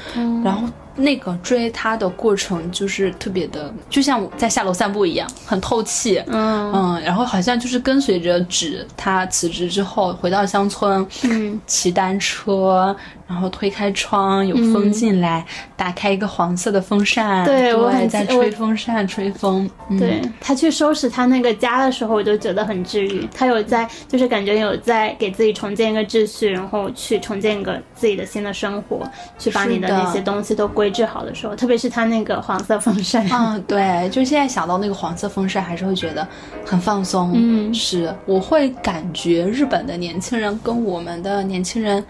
[0.44, 6.22] 然后那个追他的过程就是特别的，就像我在下楼散步一样，很透气。
[6.28, 12.96] 嗯嗯，然后好像就是跟随着纸，他辞职之后回到乡村，嗯，骑单车。
[13.28, 15.44] 然后推开窗，有风进来，
[15.76, 19.68] 打开一个黄色的风扇，对我在吹风扇吹风。
[19.98, 23.28] 对他去收拾他那个家的时候，我就觉得很治愈。
[23.34, 29.02] 他有在，就是感觉有在给自己重建一个秩序，然后去重建一个自己的新的生活，
[29.40, 33.28] 去把你的那些东西都归置好的时候，特别是他那个黄色风扇。
[33.32, 36.28] 嗯， 对，就现在想到那个黄色风扇，还是会觉得
[36.66, 37.32] 很放松。
[37.36, 42.04] 嗯，是，我会感觉日本的年轻人跟我们的年轻人。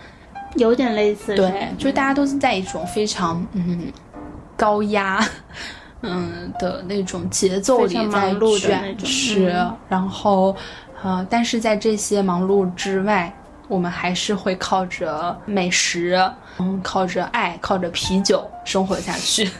[0.57, 3.91] 有点类似，对，就是大家都是在一种非常嗯
[4.55, 5.19] 高压
[6.01, 9.53] 嗯的那种节奏里在卷，是，
[9.89, 10.55] 然后
[11.03, 13.29] 呃，但是在这些忙碌之外，
[13.67, 16.17] 我们还是会靠着美食，
[16.59, 19.49] 嗯，靠着爱，靠着啤酒生活下去。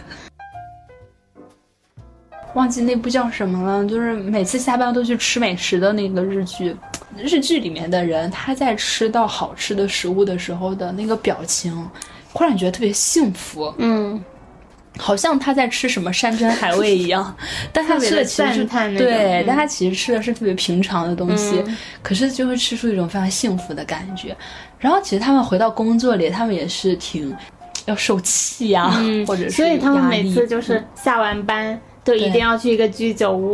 [2.54, 6.76] 忘记那部叫什么了，就是每次下班都去吃美食的那个日剧。
[7.18, 11.90] 日剧里面的人，他在吃到好吃的食物的时候的那个表情，
[12.34, 13.74] 忽然觉得特别幸福。
[13.78, 14.22] 嗯，
[14.98, 17.36] 好像他在吃什么山珍海味一样，
[17.74, 18.66] 但他吃的其实
[18.98, 21.64] 对，但他其实吃的是特别平常的东西，
[22.02, 24.36] 可是就会吃出一种非常幸福的感觉。
[24.80, 27.36] 然后其实他们回到工作里，他们也是挺
[27.86, 28.90] 要受气呀，
[29.28, 31.80] 或者是所以他们每次就是下完班。
[32.06, 33.52] 就一定要去一个居酒屋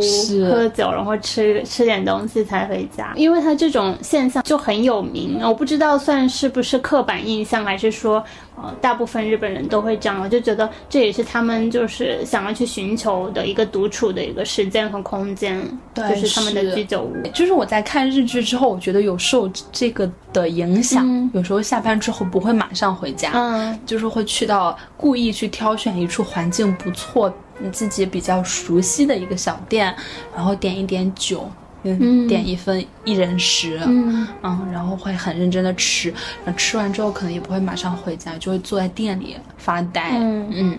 [0.50, 5.40] 喝酒，然后吃吃点东西才回家，因为他这种现象就很有名。
[5.42, 8.22] 我不知道算是不是刻板印象，还是说，
[8.56, 10.20] 呃，大部分日本人都会这样。
[10.20, 15.60] 我就觉得这也是他们就是想要去寻求的一个独处的一个时间和空间，
[15.94, 17.14] 就是他们的居酒屋。
[17.32, 27.32] 就是我在看日剧之后，我觉得有受这个的影响，有时候下班之后不会马上回家，嗯，就是会去到故意去挑选一处环境不错。
[27.58, 29.94] 你自己比较熟悉的一个小店，
[30.34, 31.48] 然后点一点酒，
[31.84, 34.26] 嗯，点一份一人食，嗯，
[34.72, 36.12] 然后会很认真的吃，
[36.56, 40.78] 吃完之后可能也不会马上回家，就会坐在店里发呆，嗯嗯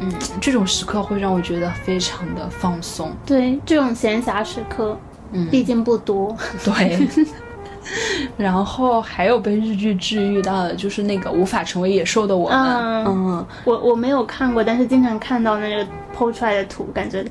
[0.00, 3.12] 嗯，这种时刻会让我觉得非常的放松。
[3.24, 4.98] 对，这种闲暇时刻，
[5.32, 6.36] 嗯，毕竟不多。
[6.64, 7.06] 对。
[8.36, 12.58] 然后还有被日剧治愈到的，就是那个无法成为野兽的我们。
[13.06, 15.84] 嗯，我我没有看过，但是经常看到那个
[16.16, 17.24] 剖出来的图，感觉。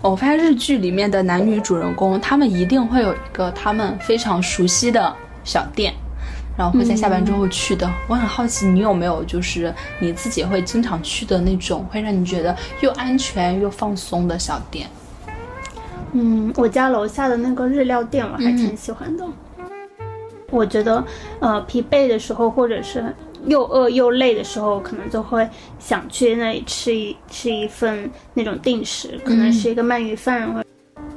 [0.00, 5.92] 我发现日剧里面的男女主人公，他们一定会有一个他们非常熟悉的小店，
[6.56, 7.88] 然后会在下班之后去的。
[8.08, 14.88] 我很好奇，你有没有就是你自己会经常去的那种，会让你觉得又安全又放松的小店？
[16.12, 19.24] 嗯，我家楼下的那个日料店，我还挺喜欢的。
[20.50, 21.04] 我觉得，
[21.40, 23.04] 呃，疲惫的时候，或者是
[23.46, 25.46] 又饿又累的时候，可能就会
[25.78, 30.64] 想去那里吃一吃一份那种定时，可能是一个鳗鱼饭，或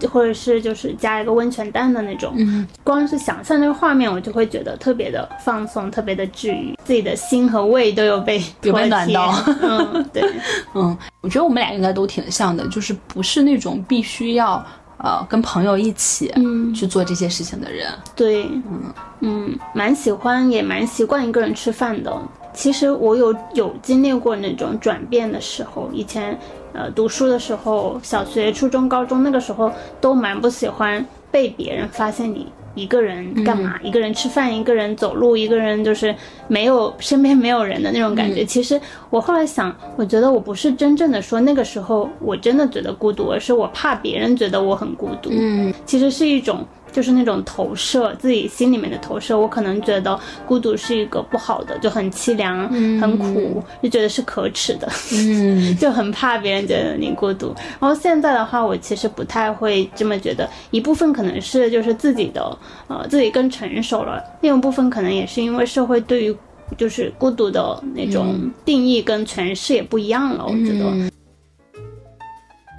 [0.09, 2.33] 或者是就是加一个温泉蛋的那种。
[2.35, 9.33] 嗯，光是想象那个画面，我就会觉得特别的放松，特别的治愈，自己的心和胃都有被有被暖到。
[9.61, 10.23] 嗯，对，
[10.75, 14.63] 嗯，我觉得我们俩应该都挺像的，就是不是那种必须要。
[15.03, 16.31] 呃，跟朋友一起
[16.75, 22.15] 去做这些事情的人，对，嗯嗯，蛮喜欢，也蛮习惯一个人吃饭的。
[22.53, 26.37] 其实我有有经历过那种转变的时候，以前
[26.73, 32.47] 呃读书的时候，小学、初中、高中那个时候都蛮不喜欢被别人发现你。
[32.75, 33.79] 一个人干嘛？
[33.83, 36.15] 一个人吃饭，一个人走路，一个人就是
[36.47, 38.45] 没有身边没有人的那种感觉。
[38.45, 45.29] 其实我后来想，我觉得我不是真正的说那个时候我真的觉得孤独，而是我怕别人觉得我很孤独。
[45.31, 46.65] 嗯，其实是一种。
[46.91, 49.37] 就是那种投射，自己心里面的投射。
[49.37, 52.67] 我可能觉得孤独是一个不好的，就很凄凉、
[52.99, 54.87] 很苦，就觉得是可耻的。
[55.13, 57.55] 嗯， 就很怕别人觉得你孤独。
[57.79, 60.49] 然后现在的话，我其实不太会这么觉得。
[60.71, 66.35] 一部分可能是就是自己的，呃，自己更成熟了；另一部分可能也是因为社会对于
[66.77, 70.45] 就是孤独的那种定义跟诠释也不一样了。
[70.45, 71.11] 我觉得。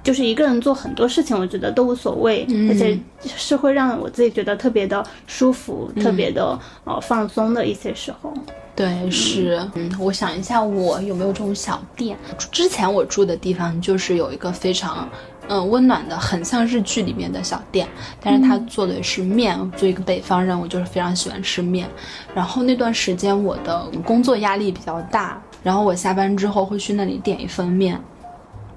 [0.03, 8.33] 就是一个人做很多事情，我觉得都无所谓，而且是会让我自己觉得特别的舒服、特别的呃放松的一些时候。
[8.75, 12.17] 对，是，嗯，我想一下，我有没有这种小店？
[12.51, 15.07] 之前我住的地方就是有一个非常
[15.47, 17.87] 嗯温暖的，很像日剧里面的小店，
[18.19, 19.55] 但是他做的是面。
[19.77, 21.87] 作为一个北方人，我就是非常喜欢吃面。
[22.33, 28.01] 然后那段时间我的工作压力比较大，然后我下班之后会去那里点一份面。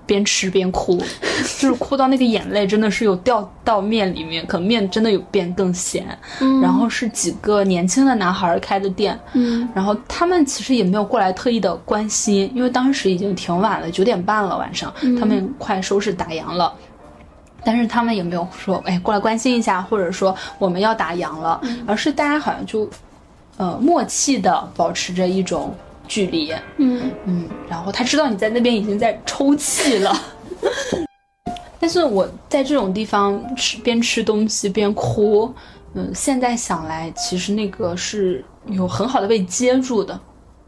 [0.06, 0.96] 边吃边哭，
[1.58, 6.06] 就是哭到那个眼泪真的是有掉到面里面，可能面真的有变更咸。
[6.40, 16.72] 嗯，然后是几个年轻的男孩开的店，嗯，然后他们其实也没有过来特意的关心，因为当时已经挺晚了，九点半了晚上，他们快收拾打烊了，
[17.64, 22.88] 但是他们也没有说哎过来关心一下，或者说我们要打烊了，而是大家好像就，
[23.56, 25.74] 呃默契的保持着一种。
[26.06, 27.10] 距离，嗯。
[27.26, 30.14] 嗯，然后他知道你在那边已经在抽泣了，
[31.80, 35.52] 但是我在这种地方吃边吃东西边哭，
[35.94, 40.20] 嗯，现在想来，其实那个是有很好的被接住的，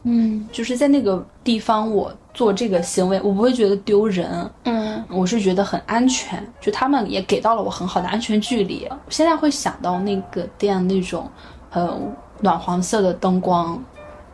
[0.02, 8.88] 嗯，就是在那个地方我做这个行为，我不会觉得丢人，嗯，我是觉得很安全，就他们也给到了我很好的安全距离。
[9.08, 11.30] 现在会想到那个店那种
[11.70, 13.80] 很暖黄色的灯光。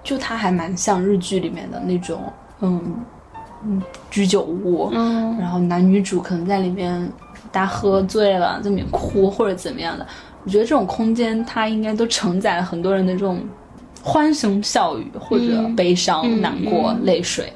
[0.05, 2.23] 就它还蛮像日剧里面的那种，
[2.61, 2.95] 嗯
[3.65, 7.11] 嗯，居酒屋，嗯，然后男女主可能在里面，
[7.51, 10.07] 大家喝醉了在里面哭或者怎么样的。
[10.45, 13.41] 我觉得这种空间它应该都承载了很多人的这种
[14.03, 17.51] 欢声笑语或者悲伤、难过、泪水。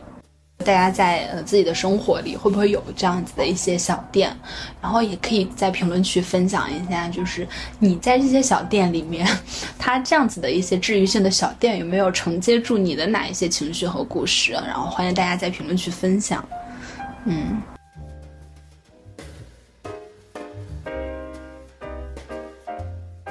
[0.64, 4.36] 大家在呃自己的生活里会不会有这样子的一些小店？
[4.82, 7.46] 然后也可以在评论区分享一下，就是
[7.78, 9.26] 你在这些小店里面，
[9.78, 14.52] 它这样子的一些治愈性的小店有没有承接住你的哪一些情绪和故事？
[14.52, 16.44] 然后欢迎大家在评论区分享。
[17.24, 17.62] 嗯。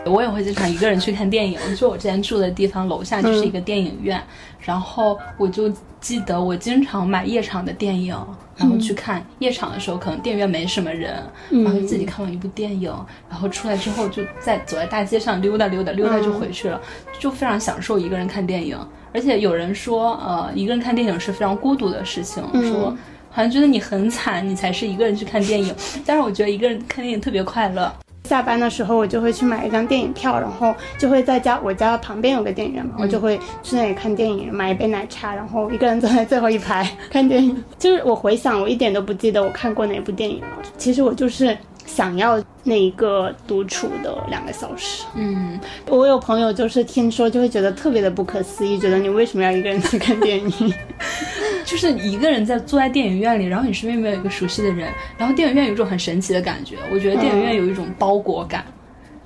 [0.07, 1.59] 我也会经常一个人去看电影。
[1.75, 4.21] 就我之前住的地方楼下就是一个电影院，
[4.59, 8.15] 然后我就记得我经常买夜场的电影，
[8.55, 12.91] 然后去看夜场的时候，可能电影院没什么人，然后自己看完一部电影，
[13.29, 16.79] 然后出来之后就在走在大街上溜达溜达，溜达就回去了，
[17.19, 18.77] 就非常享受一个人看电影。
[19.13, 22.95] 而且有人说，呃，一个人看电影是非常孤独的事情，说
[23.31, 25.73] 好像觉得你很惨，你才是一个人去看电影。
[26.05, 27.91] 但是我觉得一个人看电影特别快乐。
[28.27, 37.63] 下班的时候，我就会去买一张电影票，然后就会在家，我家旁边有个电影院嘛，我就会去那里看电影，买一杯奶茶，然后一个人坐在最后一排看电影。
[37.79, 40.47] 就是我回想，我一点都不记得我看过哪部电影了。
[40.77, 41.57] 其实我就是
[41.87, 45.03] 想要那一个独处的两个小时。
[45.15, 50.73] 嗯，我有朋友就是听说就会觉得特别的不可思议，觉得你为什么要一个人去看电影？
[51.65, 56.77] 就是一个人在坐在电影院里，然后你身边没有一个熟悉的人，然后电影院有一种很神奇的感觉。
[56.93, 58.63] 我觉得电影院有一种包裹感，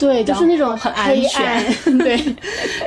[0.02, 1.64] 对，就是那种很安全。
[2.00, 2.36] 对，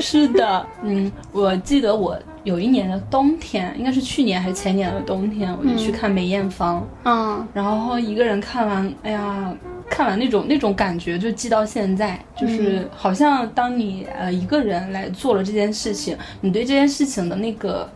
[0.00, 9.54] 是的，嗯，我记得我有一年的冬天，应该是去年还是前年的冬天，我就去看梅艳芳，嗯，然后一个人看完，哎呀，
[9.88, 17.88] 看完那种那种感觉就记到现在，就是好像当你呃一个人来做了这件事情，你对这件事情的那个。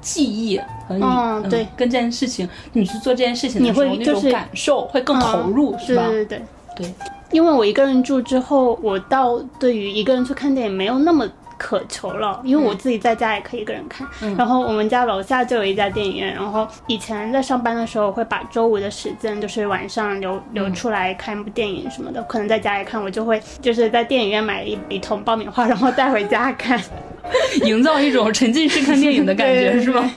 [0.00, 0.56] 记忆
[0.86, 6.06] 和你对跟这件事情，你去做这件事情的时候那种感受会更投入，是吧？
[6.06, 6.42] 对对对
[6.78, 6.94] 对。
[7.30, 14.08] 因为我一个人住之后，我倒对于一个人去看电影没有那么渴求了，因为我自己在家也可以一个人看。
[14.34, 26.80] 然后我们家楼下就有一家电影院，然后以前在上班的时候会把周五的时间就是晚上留留出来看一部电影什么的，可能在家里看，我就会就是在电影院买一一桶爆米花，然后带回家看。
[27.66, 30.10] 营造一种沉浸式看电影的感觉， 是吗？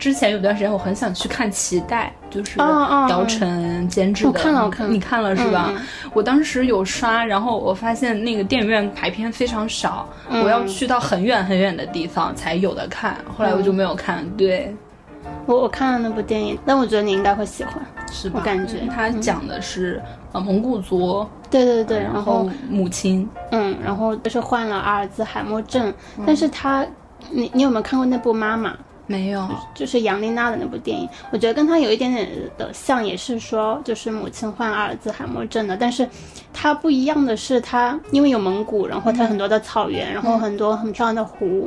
[0.00, 4.30] 之前有段时间我很想去看《脐带》，就是姚晨监制的。
[4.30, 5.66] 我看了我看了你看了是吧？
[5.68, 5.76] 嗯
[6.14, 14.28] 我当时有刷，然后我发现那个电影院排片非常少，嗯我要去到很远很远的地方才有的看，后来我就没有看。
[14.36, 14.74] 对，
[15.46, 17.74] 我我看了那部电影，但我觉得你应该会喜欢。
[18.10, 18.40] 是吧？
[18.40, 23.28] 我感觉嗯它讲的是呃蒙古族，对对对，然后母亲。
[23.52, 25.92] 嗯，然后就是患了阿尔兹海默症，
[26.26, 26.84] 但是他，
[27.30, 28.70] 你你有没有看过那部《妈妈》？
[29.10, 29.44] 没有，
[29.74, 36.08] 就是杨丽娜的那部电影，我觉得跟她有一点点的像，也是说就是母亲患阿尔兹海默症的，但是
[36.52, 41.66] 它不一样的是，它因为有蒙古，然后它很多的草原，然后很多很漂亮的湖。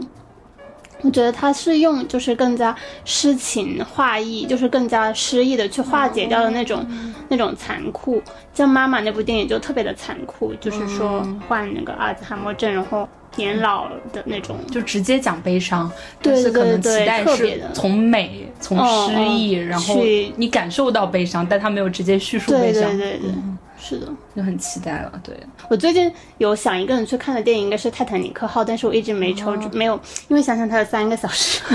[1.02, 2.74] 我觉得它是用就是更加
[3.04, 6.88] 诗情画意，就是更加诗意的去化解掉的那种、
[7.28, 8.24] 那种残酷。
[8.54, 13.06] 像《妈妈》那部电影就特别的残酷，就是说患那个阿尔兹海默症，然后
[13.36, 20.04] 年老的那种就直接讲悲伤，对但是可能期待是从美、从哦诗意，哦然后
[20.36, 24.08] 你感受到悲伤，但他没有直接叙述悲伤，对对对，嗯是的。
[24.36, 25.12] 就很期待了。
[25.24, 25.36] 对，
[25.68, 31.62] 我最近有想一个人去看的电影，应该是《泰坦尼克号》，但是我一直没抽，没有，因为想想它有三个小时。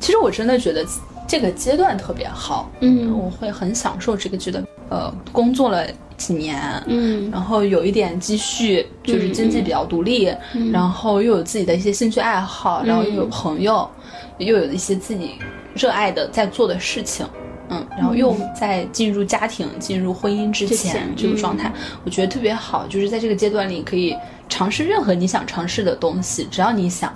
[0.00, 0.86] 其实我真的觉得
[1.26, 4.64] 这个阶段特别好，嗯我会很享受这个阶段。
[4.88, 10.34] 呃，工作了几年，嗯然后有一点积蓄，就是经济比较独立，
[10.72, 13.88] 然后又有自己的一些兴趣爱好，然后又有朋友，
[14.38, 15.32] 又有一些自己
[15.74, 17.26] 热爱的在做的事情。
[17.68, 21.72] 嗯，然后又在进入家庭、进入婚姻之前这个状态，
[22.04, 22.86] 我觉得特别好。
[22.86, 24.16] 就是在这个阶段里，可以
[24.48, 27.12] 尝试任何你想尝试的东西，只要你想。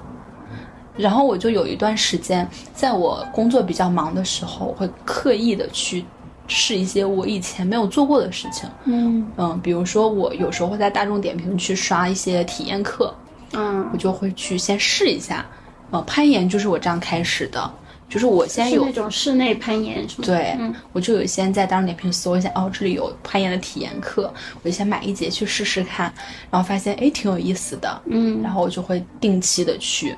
[0.96, 6.04] 然后我就有一段时间，在我工作比较忙的时候，我会刻意的去
[6.50, 8.68] 试一些我以前没有做过的事情。
[8.84, 13.14] 嗯嗯，比如说我有时候会在大众点评去刷一些体验课，
[13.54, 15.46] 嗯我就会去先试一下。
[15.90, 17.68] 呃，攀岩就是我这样开始的，
[18.08, 20.26] 就是我先有是那种室内攀岩是吗？
[20.26, 24.32] 对，嗯我就有先在大众点评搜一下，哦，这里有攀岩的体验课，
[24.62, 26.12] 我就先买一节去试试看，
[26.50, 30.14] 然后发现哎挺有意思的，嗯然后我就会定期的去，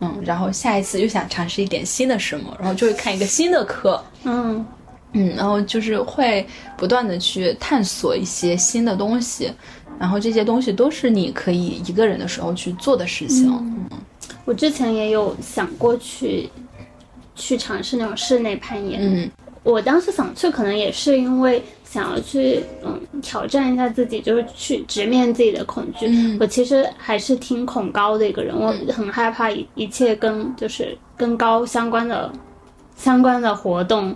[0.00, 4.62] 嗯，然后下一次又想尝试一点新的什么，然后就会看一个新的课，嗯
[5.14, 6.46] 嗯，然后就是会
[6.76, 9.50] 不断的去探索一些新的东西，
[9.98, 13.88] 然后这些东西都是你可以一个人的时候去做的事情，嗯
[14.44, 16.50] 我之前也有想过去
[17.34, 19.00] 去尝试那种室内攀岩。
[19.00, 19.30] 嗯
[19.62, 26.06] 我当时想去，可能也是因为想要去嗯挑战一下自己，就是去直面自己的恐惧。
[26.06, 32.30] 嗯我其实还是挺恐高的一个人，我很害怕一一切跟就是跟高相关的
[32.94, 34.14] 相关的活动。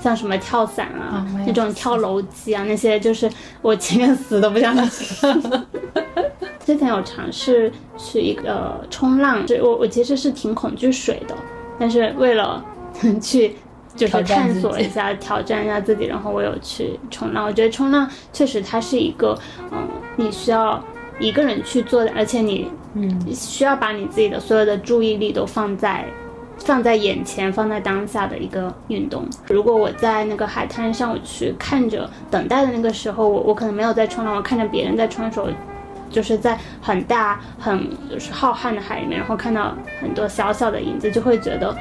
[0.00, 3.30] 像什么跳伞啊，啊那种跳楼机啊，那些就是
[3.62, 5.26] 我情愿死都不想去。
[6.64, 11.34] 之前有尝试去一个冲浪，就我我其实是挺恐惧水的，
[11.78, 12.64] 但是为了
[13.22, 13.54] 去
[13.94, 17.46] 就是探索一下、挑战一下自己，然后我有去冲浪。
[17.46, 19.38] 我觉得冲浪确实它是一个，
[19.70, 20.82] 嗯，你需要
[21.18, 26.04] 一个人去做的，而且你嗯需要把你自己的所有的注意力都放在
[26.58, 29.26] 放在眼前、放在当下的一个运动。
[29.48, 35.48] 如果我在那个海滩上，我去看着等待的那个时候，我我可能没有在冲浪，我看着别人在冲的时候。
[36.08, 41.76] 就是在很大、很就是浩瀚的海里面，然后看到很多小小的影子，就会觉得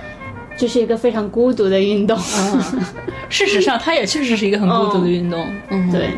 [0.58, 2.18] 这是一个非常孤独的运动。
[2.20, 2.82] 嗯，
[3.30, 6.10] 事实上它也确实是一个很孤独的运动，嗯，对，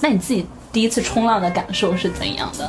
[0.00, 2.68] 那你自己第一次冲浪的感受是怎样的？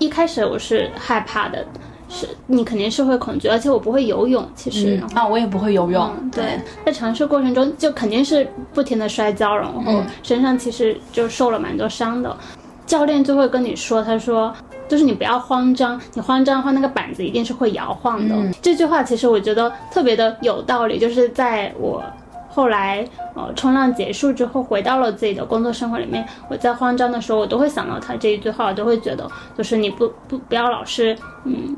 [0.00, 1.64] 一开始我是害怕的，
[2.08, 5.02] 是你肯定是会恐惧，而且我不会游泳，其实。
[5.14, 12.36] 啊，我也不会游泳，嗯，对，在尝试过程中就肯定是不停的摔跤，然后嗯身上其实就受了蛮多伤的。
[12.86, 14.54] 教练就会跟你说，他说
[14.88, 18.34] 就是你不要慌张，你慌张的话那个板子一定是会摇晃的。
[18.34, 22.02] 嗯这句话其实我觉得特别的有道理，就是在我。
[22.48, 26.26] 后来，呃，冲浪结束之后，回到了自己的工作生活里面。
[26.48, 31.76] 我在慌张的时候，我都会想到他这一句话，我都会觉得，就是你不不不要老是，嗯，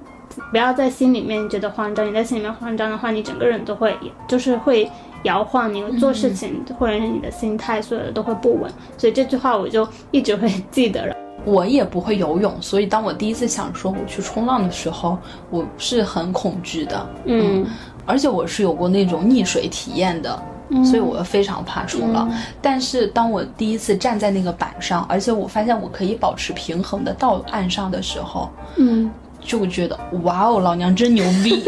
[0.51, 2.07] 不要在心里面觉得慌张。
[2.07, 4.91] 你在心里面慌张的话，你整个人都会，就是会
[5.25, 8.71] 摇晃，你做事情、或者是你的心态，所有的都会不稳。
[8.97, 11.15] 所以这句话我就一直会记得了。
[11.45, 15.19] 我也不会游泳，所以当我第一次想说我去冲浪的时候，
[15.51, 17.67] 我是很恐惧的，嗯
[18.05, 20.43] 而且我是有过那种溺水体验的。
[20.85, 29.11] 所以我非常怕冲浪，但是当我第一次站在那个板上，而且我发现我可以保持平衡的到岸上的时候，嗯
[29.49, 31.65] 就会觉得哇哦，老娘真牛逼！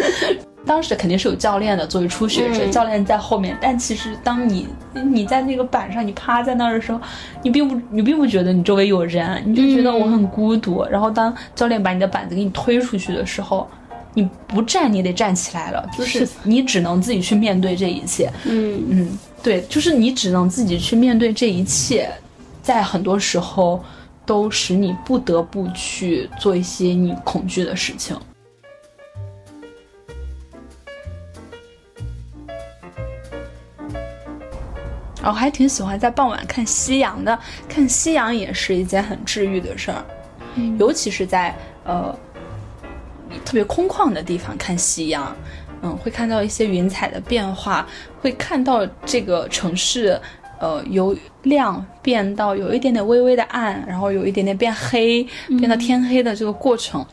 [0.66, 3.56] 当时肯定是有教练的，作为初学者，嗯教练在后面。
[3.60, 7.00] 但其实当你你在那个板上，你趴在那儿的时候，
[7.42, 10.84] 你并不你并不觉得你周围有人，你就觉得我很孤独。
[10.90, 13.68] 然后当教练把你的板子给你推出去的时候，
[14.14, 18.30] 你不站你也得站起来了，就是你只能自己去面对这一切。
[18.44, 22.10] 嗯嗯，对，就是你只能自己去面对这一切，
[22.62, 23.84] 在很多时候
[24.26, 28.18] 都使你不得不去做一些你恐惧的事情。
[35.22, 40.04] 然后还挺喜欢在傍晚看夕阳的，看夕阳也是一件很治愈的事儿，
[40.78, 42.14] 尤其是在呃
[43.42, 45.34] 特别空旷的地方看夕阳，
[45.80, 47.88] 嗯，会看到一些云彩的变化，
[48.20, 50.20] 会看到这个城市，
[50.60, 55.26] 呃，由亮变到有一点点微微的暗，然后有一点点变黑，
[55.58, 57.04] 变到天黑的这个过程，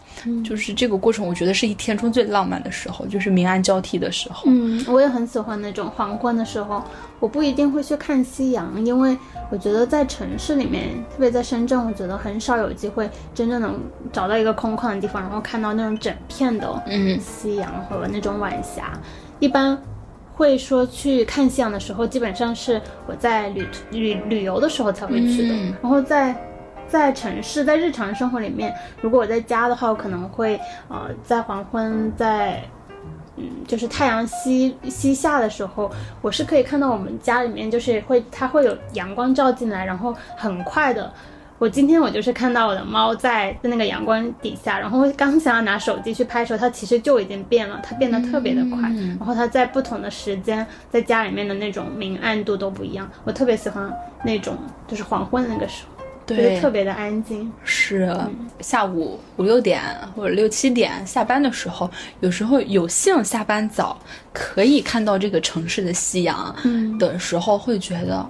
[0.43, 4.43] 就是这个过程，我觉得是一天中最浪漫的时候，就是明暗交替的时候。
[4.45, 6.83] 嗯，我也很喜欢那种黄昏的时候。
[7.19, 9.15] 我不一定会去看夕阳，因为
[9.51, 13.79] 我觉得在城市里面，特别在深圳，我觉得很少有机会真正能
[14.11, 18.99] 找到一个空旷的地方，然后看到那种整片的嗯夕阳和那种晚霞。
[19.39, 19.77] 一般
[20.33, 25.53] 会说去看夕阳的时候，基本上是我在旅旅旅游的时候才会去的。
[25.53, 26.35] 嗯然后在
[26.87, 30.59] 在城市，在日常生活里面，如果我在家的话，我可能会
[30.89, 32.63] 呃在黄昏，在
[33.37, 35.89] 嗯就是太阳西西下的时候，
[36.21, 41.11] 我是可以看到我们家里面就是会它会有阳光照进来，然后很快的。
[41.61, 48.89] 我今天我就是看到我的猫在在那个阳光底下，然后刚想要拿手机去拍的时候，它其实就已经变了，它变得特别的快。
[48.89, 53.07] 嗯然后它在不同的时间，在家里面的那种明暗度都不一样。
[53.23, 53.93] 我特别喜欢
[54.25, 54.57] 那种
[54.87, 57.53] 就是黄昏的那个时候，就是对，特别的安静。
[57.63, 58.11] 是
[58.59, 59.83] 下午五六点
[60.15, 61.87] 或者六七点下班的时候，
[62.21, 63.95] 有时候有幸下班早，
[64.33, 68.27] 可以看到这个城市的夕阳嗯的时候，会觉得，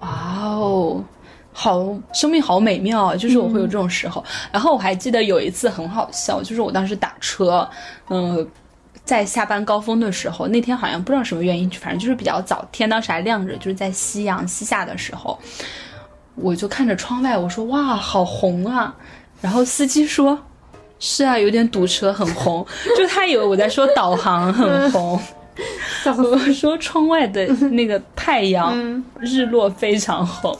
[0.00, 0.08] 哇
[0.50, 1.02] 哦。
[1.58, 1.82] 好，
[2.12, 3.16] 生命好美妙啊！
[3.16, 4.22] 就是我会有这种时候。
[4.52, 7.66] 然后我还记得有一次很好笑，就是我当时打车，
[8.10, 8.46] 嗯、
[9.06, 15.38] 在下班高峰的时候，那天好像不知道什么原因，反正就是比较早，天当时还亮着，就是在夕阳西下的时候，
[16.34, 18.94] 我就看着窗外，我说哇，好红啊！
[19.40, 20.38] 然后司机说
[21.00, 22.66] ：“是啊，有点堵车，很红。”
[22.98, 25.18] 就他以为我在说导航很红。
[26.04, 30.54] 我说窗外的那个太阳、嗯日落非常红，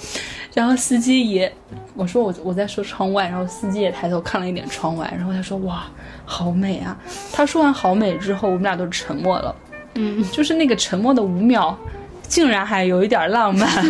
[0.57, 1.53] 然后司机也，
[1.95, 5.85] 我说我我在说窗外，然后司机也抬头看了一眼窗外，然后他说哇，
[6.25, 6.97] 好美啊！
[7.31, 9.55] 他说完好美之后，我们俩都沉默了，
[9.97, 11.77] 嗯， 就是那个沉默的五秒，
[12.23, 13.69] 竟然还有一点浪漫。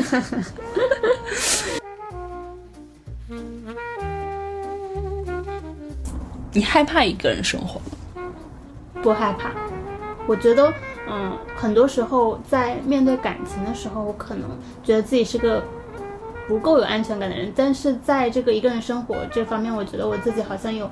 [6.52, 7.84] 你害怕一个人生活吗？
[9.02, 9.52] 不害怕。
[10.26, 10.72] 我觉得，
[11.08, 14.50] 嗯，很多时候在面对感情的时候，我可能
[14.82, 15.62] 觉得自己是个
[16.48, 20.88] 不够有安全感的人，但是在这个一个人生活这方面，我觉得我自己好像有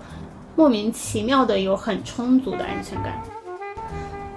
[0.57, 3.23] 莫名其妙的有很充足的安全感。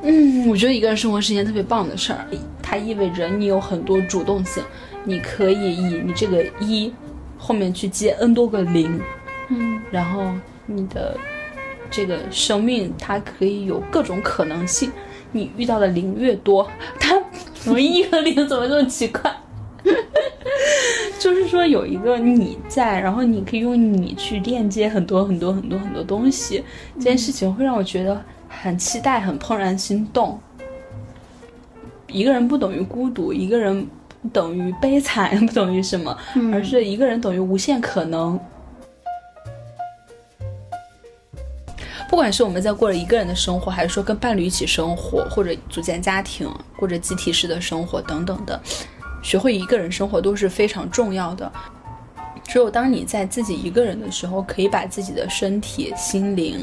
[0.03, 2.26] 嗯，我觉得一个人生活是一件特别棒的事儿，
[2.61, 4.63] 它意味着你有很多主动性，
[5.03, 6.93] 你可以以你这个一
[7.38, 9.01] 后面去接 n 多个零，
[9.49, 10.32] 嗯然后
[10.68, 11.18] 你的
[11.89, 14.91] 这个生命它可以有各种可能性，
[15.32, 17.20] 你遇到的零越多，它
[17.55, 19.36] 怎么一和零怎么这么奇怪？
[21.20, 26.63] 就是说有一个你在，然后你可以用你去链接很多很多很多很多东西，
[26.95, 30.39] 这件事情会让我觉得很期待，很怦然心动。
[32.07, 33.86] 一个人不等于孤独，一个人
[34.22, 36.18] 不等于悲惨， 不等于什么，
[36.53, 38.39] 而是一个人等于无限可能。
[42.09, 48.59] 不管是我们在过着一个人的生活，还是说跟伴侣一起生活，或者组建家庭，或者集体式的生活等等的，
[49.28, 51.52] 学会一个人生活都是非常重要的。
[52.46, 56.62] 只有当你在自己一个人的时候，可以把自己的身体、心灵，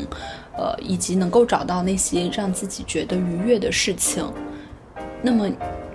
[0.56, 4.24] 呃，以及能够找到那些让自己觉得愉悦的事情，
[5.20, 5.46] 那么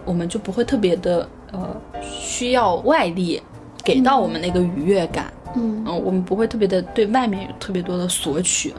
[0.06, 3.42] 我们就不会特别的呃需要外力
[3.84, 5.34] 给到我们那个愉悦感。
[5.56, 8.72] 嗯嗯，我们不会特别的对外面有特别多的索取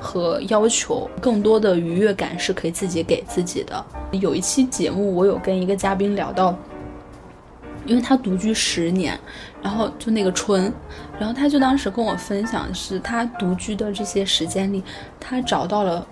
[0.00, 3.84] 和要求，更多的愉悦感是可以自己给自己的。
[4.10, 6.58] 有一期节目，我有跟一个嘉宾聊到，
[7.86, 9.18] 因为他独居十年，
[9.62, 10.72] 然后就那个春，
[11.18, 14.82] 然后他就当时跟我分享是他独居的这些时间里，
[15.20, 16.06] 他找到了。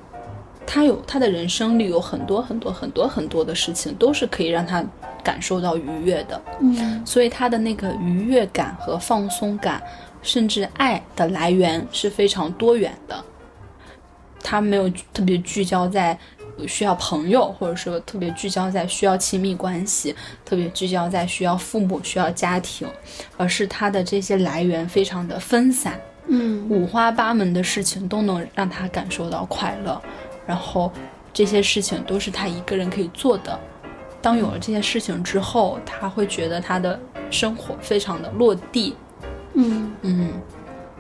[0.67, 4.83] 他有他的人生里有很多很多很多很多的事情，都是可以让他
[5.23, 6.41] 感受到愉悦的。
[6.59, 9.83] 嗯所以他的那个愉悦感和放松感，
[10.23, 13.23] 甚至爱的来源是非常多元的。
[14.43, 16.19] 他没有特别聚焦在
[16.67, 22.89] 需要朋友，或者说特别聚焦在需要亲密关系，特别聚焦在需要父母、需要家庭，
[23.37, 30.01] 而是他的这些来源非常的分散，嗯五花八门的事情都能让他感受到快乐，
[30.47, 30.91] 然后
[31.33, 33.59] 这些事情都是他一个人可以做的。
[34.23, 36.99] 当有了这些事情之后，他会觉得他的
[37.31, 38.97] 生活非常的落地。
[39.55, 40.33] 嗯，嗯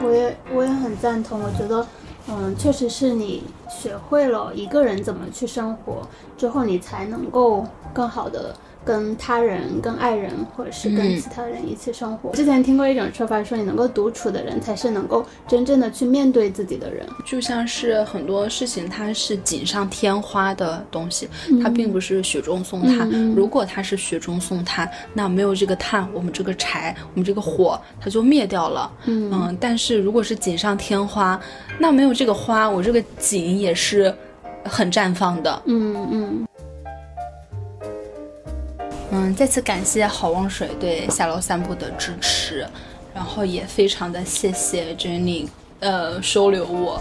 [0.00, 1.86] 我也我也很赞同，我觉得。
[2.26, 6.06] 嗯，确实是你学会了一个人怎么去生活
[6.38, 12.30] 之后，你才能够更好的跟他人、跟爱人，或者是跟嗯其他人一起生活。
[12.32, 17.06] 之前听过一种说法，说你能够独处的人，才是能够真正的去面对自己的人。
[17.24, 21.28] 就像是很多事情，它是锦上添花的东西，
[21.62, 23.10] 它并不是雪中送炭。
[23.34, 28.90] 如果它是雪中送炭，那没有这个炭，我们这个柴，我们这个火，它就灭掉了。
[29.06, 31.40] 嗯但是如果是锦上添花，
[31.78, 34.14] 那没有这个花，我这个锦也是
[34.64, 35.62] 很绽放的。
[35.66, 36.46] 嗯嗯
[39.16, 42.66] 嗯，再次感谢好望水对下楼散步的支持，
[43.14, 45.46] 然后也非常的谢谢 Jenny，
[45.78, 47.00] 呃，收留我，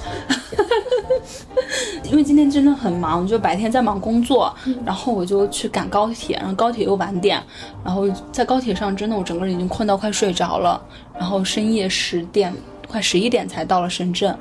[2.05, 4.55] 因为今天真的很忙，就白天在忙工作，
[4.85, 7.41] 然后我就去赶高铁，然后高铁又晚点，
[7.83, 10.79] 然后在高铁上真的我整个人已经困到快睡着了，
[11.17, 12.53] 然后深夜十点。
[12.85, 14.37] 快十一点才到了深圳，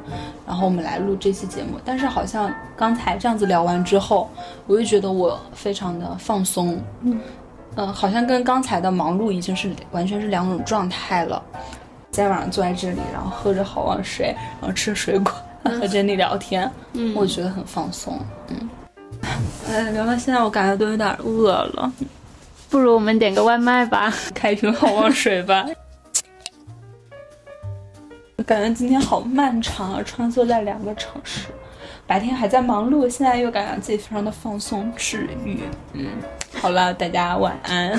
[0.46, 1.78] 然后我们来录这期节目。
[1.86, 4.28] 但是好像刚才这样子聊完之后，
[4.66, 7.18] 我就觉得我非常的放松，嗯，
[7.76, 11.42] 好像跟刚才的忙碌已经是完全是两种状态了。
[12.10, 15.32] 今天晚上坐在这里，然后喝着好望水，然后吃水果，
[15.64, 18.20] 和 Jenny 聊天，嗯，我觉得很放松。
[18.48, 18.68] 嗯，
[19.70, 21.90] 哎，聊到现在，我感觉都有点饿了，
[22.68, 24.12] 不如我们点个外卖吧。
[24.34, 25.64] 开一瓶好望水吧。
[28.44, 31.46] 感觉今天好漫长啊，穿梭在两个城市，
[32.12, 35.60] 白天还在忙碌，现在又感觉自己非常的放松治愈。
[35.94, 36.08] 嗯，
[36.60, 37.98] 好了，大家晚安。